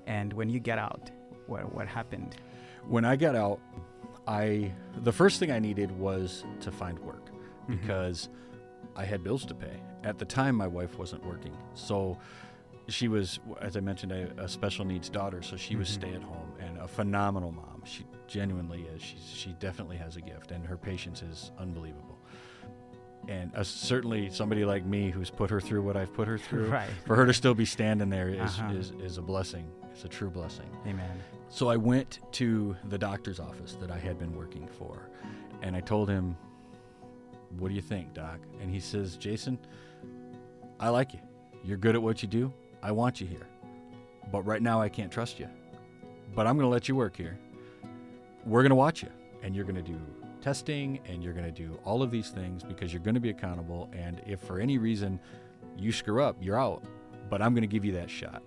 [0.08, 1.12] And when you get out,
[1.48, 2.36] what what happened?
[2.88, 3.60] When I got out,
[4.28, 4.72] I
[5.04, 7.30] the first thing I needed was to find work
[7.70, 7.80] Mhm.
[7.82, 8.30] because
[8.96, 9.80] I had bills to pay.
[10.04, 12.18] At the time, my wife wasn't working, so
[12.88, 15.42] she was, as I mentioned, a, a special needs daughter.
[15.42, 15.94] So she was Mhm.
[15.94, 17.82] stay at home and a phenomenal mom.
[17.86, 19.02] She genuinely is.
[19.02, 22.18] She's, she definitely has a gift, and her patience is unbelievable.
[23.28, 26.70] And uh, certainly, somebody like me who's put her through what I've put her through,
[26.72, 26.90] right.
[27.06, 28.74] for her to still be standing there is, Uh-huh.
[28.74, 29.68] is, is a blessing.
[29.92, 30.70] It's a true blessing.
[30.88, 31.20] Amen.
[31.50, 35.10] So I went to the doctor's office that I had been working for,
[35.62, 36.36] and I told him,
[37.60, 39.60] "What do you think, doc?" And he says, "Jason,
[40.80, 41.20] I like you.
[41.64, 42.52] You're good at what you do.
[42.84, 43.48] I want you here.
[44.32, 45.48] But right now I can't trust you.
[46.36, 47.38] But I'm going to let you work here.
[48.46, 49.10] We're going to watch you,
[49.44, 50.00] and you're going to do
[50.42, 53.30] testing, and you're going to do all of these things because you're going to be
[53.30, 53.90] accountable.
[53.94, 55.20] And if for any reason
[55.78, 56.84] you screw up, you're out.
[57.30, 58.42] But I'm going to give you that shot."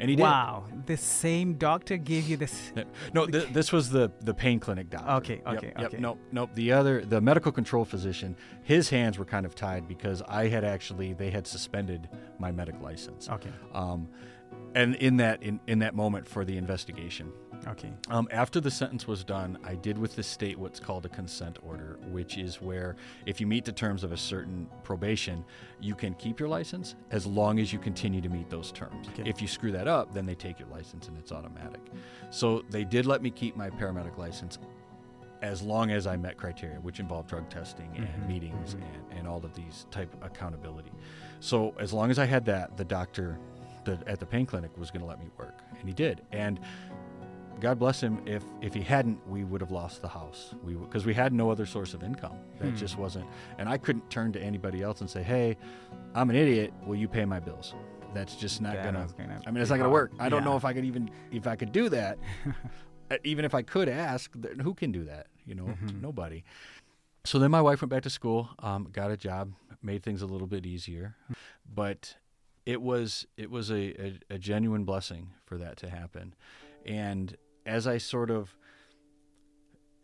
[0.00, 0.22] And he did.
[0.22, 0.64] wow.
[0.86, 2.72] The same doctor gave you this.
[3.12, 5.10] No, th- this was the the pain clinic doctor.
[5.12, 5.98] Okay, Yep, okay, yep, okay.
[5.98, 6.50] Nope, nope.
[6.54, 10.64] The other, the medical control physician, his hands were kind of tied because I had
[10.64, 13.28] actually they had suspended my medic license.
[13.28, 13.50] Okay.
[13.74, 14.08] Um,
[14.74, 17.30] and in that in, in that moment for the investigation,
[17.66, 17.92] Okay.
[18.08, 21.58] um, after the sentence was done, I did with the state what's called a consent
[21.62, 22.96] order, which is where
[23.26, 25.44] if you meet the terms of a certain probation,
[25.80, 29.08] you can keep your license as long as you continue to meet those terms.
[29.08, 29.28] Okay.
[29.28, 31.80] If you screw that up, then they take your license and it's automatic.
[32.30, 34.58] So they did let me keep my paramedic license
[35.42, 38.82] as long as I met criteria, which involved drug testing and Mhm, meetings mhm.
[39.10, 40.92] and, and all of these type of accountability.
[41.40, 43.38] So as long as I had that, the doctor
[43.84, 46.20] the, at the pain clinic was going to let me work, and he did.
[46.32, 46.60] And
[47.60, 48.20] God bless him.
[48.26, 50.54] If if he hadn't, we would have lost the house.
[50.64, 52.36] We because we had no other source of income.
[52.58, 52.76] That Hmm.
[52.76, 53.26] just wasn't.
[53.58, 55.56] And I couldn't turn to anybody else and say, "Hey,
[56.14, 56.72] I'm an idiot.
[56.86, 57.74] Will you pay my bills?"
[58.14, 59.06] That's just not That gonna.
[59.16, 60.10] gonna I mean, it's not gonna work.
[60.18, 62.18] I don't know if I could even if I could do that.
[63.12, 64.30] Uh, even if I could ask,
[64.62, 65.26] who can do that?
[65.44, 66.00] You know, Mhm.
[66.00, 66.44] nobody.
[67.24, 69.52] So then my wife went back to school, um, got a job,
[69.82, 71.16] made things a little bit easier,
[71.74, 72.16] but
[72.66, 76.34] it was it was a, a, a genuine blessing for that to happen,
[76.86, 77.36] and
[77.66, 78.56] as I sort of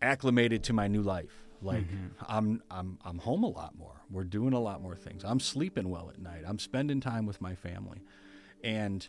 [0.03, 2.11] acclimated to my new life, like Mhm.
[2.29, 4.03] I'm I'm I'm home a lot more.
[4.11, 5.25] We're doing a lot more things.
[5.25, 6.43] I'm sleeping well at night.
[6.47, 8.03] I'm spending time with my family,
[8.63, 9.09] and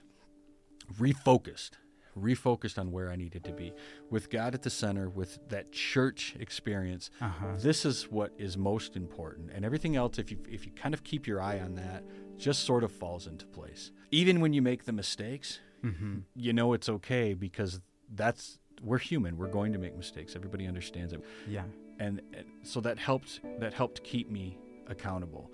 [1.00, 1.72] refocused
[2.18, 3.72] refocused on where I needed to be
[4.10, 7.58] with God at the center with that church experience Uh-huh.
[7.58, 11.04] this is what is most important and everything else if you if you kind of
[11.04, 12.04] keep your eye on that
[12.36, 16.20] just sort of falls into place even when you make the mistakes Mm-hmm.
[16.34, 17.82] you know it's okay because
[18.16, 19.38] that's we're human.
[19.38, 20.36] We're going to make mistakes.
[20.36, 21.24] Everybody understands it.
[21.48, 21.64] Yeah.
[22.00, 25.52] and, and so that helped that helped keep me accountable.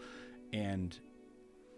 [0.51, 0.97] And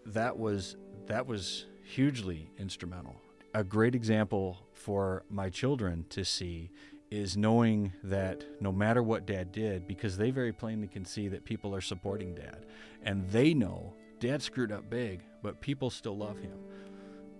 [0.06, 3.16] that was that was hugely instrumental.
[3.54, 6.70] A great example for my children to see
[7.10, 11.44] is knowing that no matter what dad did because they very plainly can see that
[11.44, 12.66] people are supporting dad.
[13.02, 16.58] And they know dad screwed up big but people still love him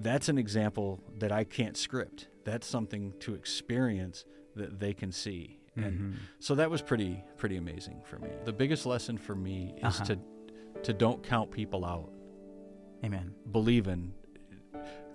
[0.00, 4.24] that's an example that I can't script that's something to experience
[4.54, 6.14] that they can see and Mhm.
[6.38, 8.28] so that was pretty pretty amazing for me.
[8.44, 10.04] The biggest lesson for me is Uh-huh.
[10.04, 10.18] to
[10.82, 12.10] to don't count people out.
[13.04, 13.34] Amen.
[13.50, 14.12] Believe in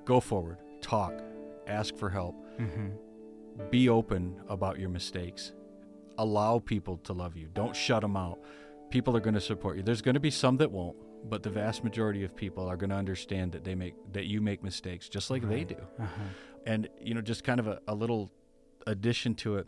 [0.05, 1.13] go forward, talk,
[1.67, 3.69] ask for help, Mm-hmm.
[3.69, 5.53] be open about your mistakes.
[6.17, 7.47] Allow people to love you.
[7.53, 8.39] Don't shut them out.
[8.89, 9.83] People are going to support you.
[9.83, 10.97] There's going to be some that won't,
[11.29, 14.41] but the vast majority of people are going to understand that they make that you
[14.41, 15.75] make mistakes just like they do.
[15.99, 16.07] Uh-huh.
[16.65, 18.31] and you know just kind of a, a little
[18.87, 19.67] addition to it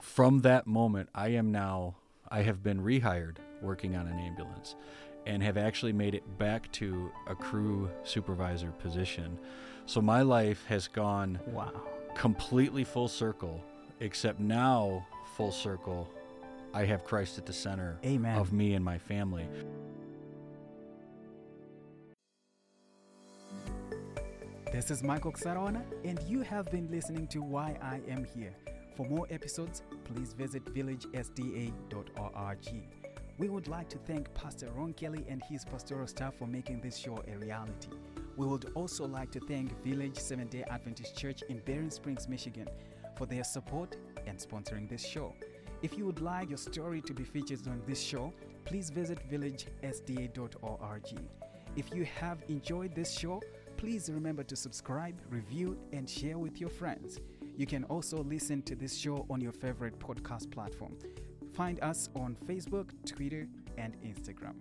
[0.00, 1.96] from that moment i am now
[2.28, 4.76] i have been rehired working on an ambulance
[5.26, 9.38] and have actually made it back to a crew supervisor position
[9.86, 11.72] so my life has gone Wow.
[12.16, 13.60] completely full circle
[14.00, 16.08] except now full circle
[16.74, 18.36] i have christ at the center Amen.
[18.38, 19.46] of me and my family
[24.72, 28.54] This is Michael Xarawana, and you have been listening to Why I Am Here.
[28.96, 31.74] For more episodes, please visit villagesda.org.
[33.36, 36.96] We would like to thank Pastor Ron Kelly and his pastoral staff for making this
[36.96, 37.90] show a reality.
[38.38, 42.66] We would also like to thank Village Seventh day Adventist Church in Berrien Springs, Michigan,
[43.14, 45.34] for their support and sponsoring this show.
[45.82, 48.32] If you would like your story to be featured on this show,
[48.64, 51.18] please visit villagesda.org.
[51.76, 53.42] If you have enjoyed this show,
[53.76, 57.20] please remember to subscribe, review, and share with your friends.
[57.56, 60.96] You can also listen to this show on your favorite podcast platform.
[61.54, 63.46] Find us on Facebook, Twitter,
[63.76, 64.54] and Instagram.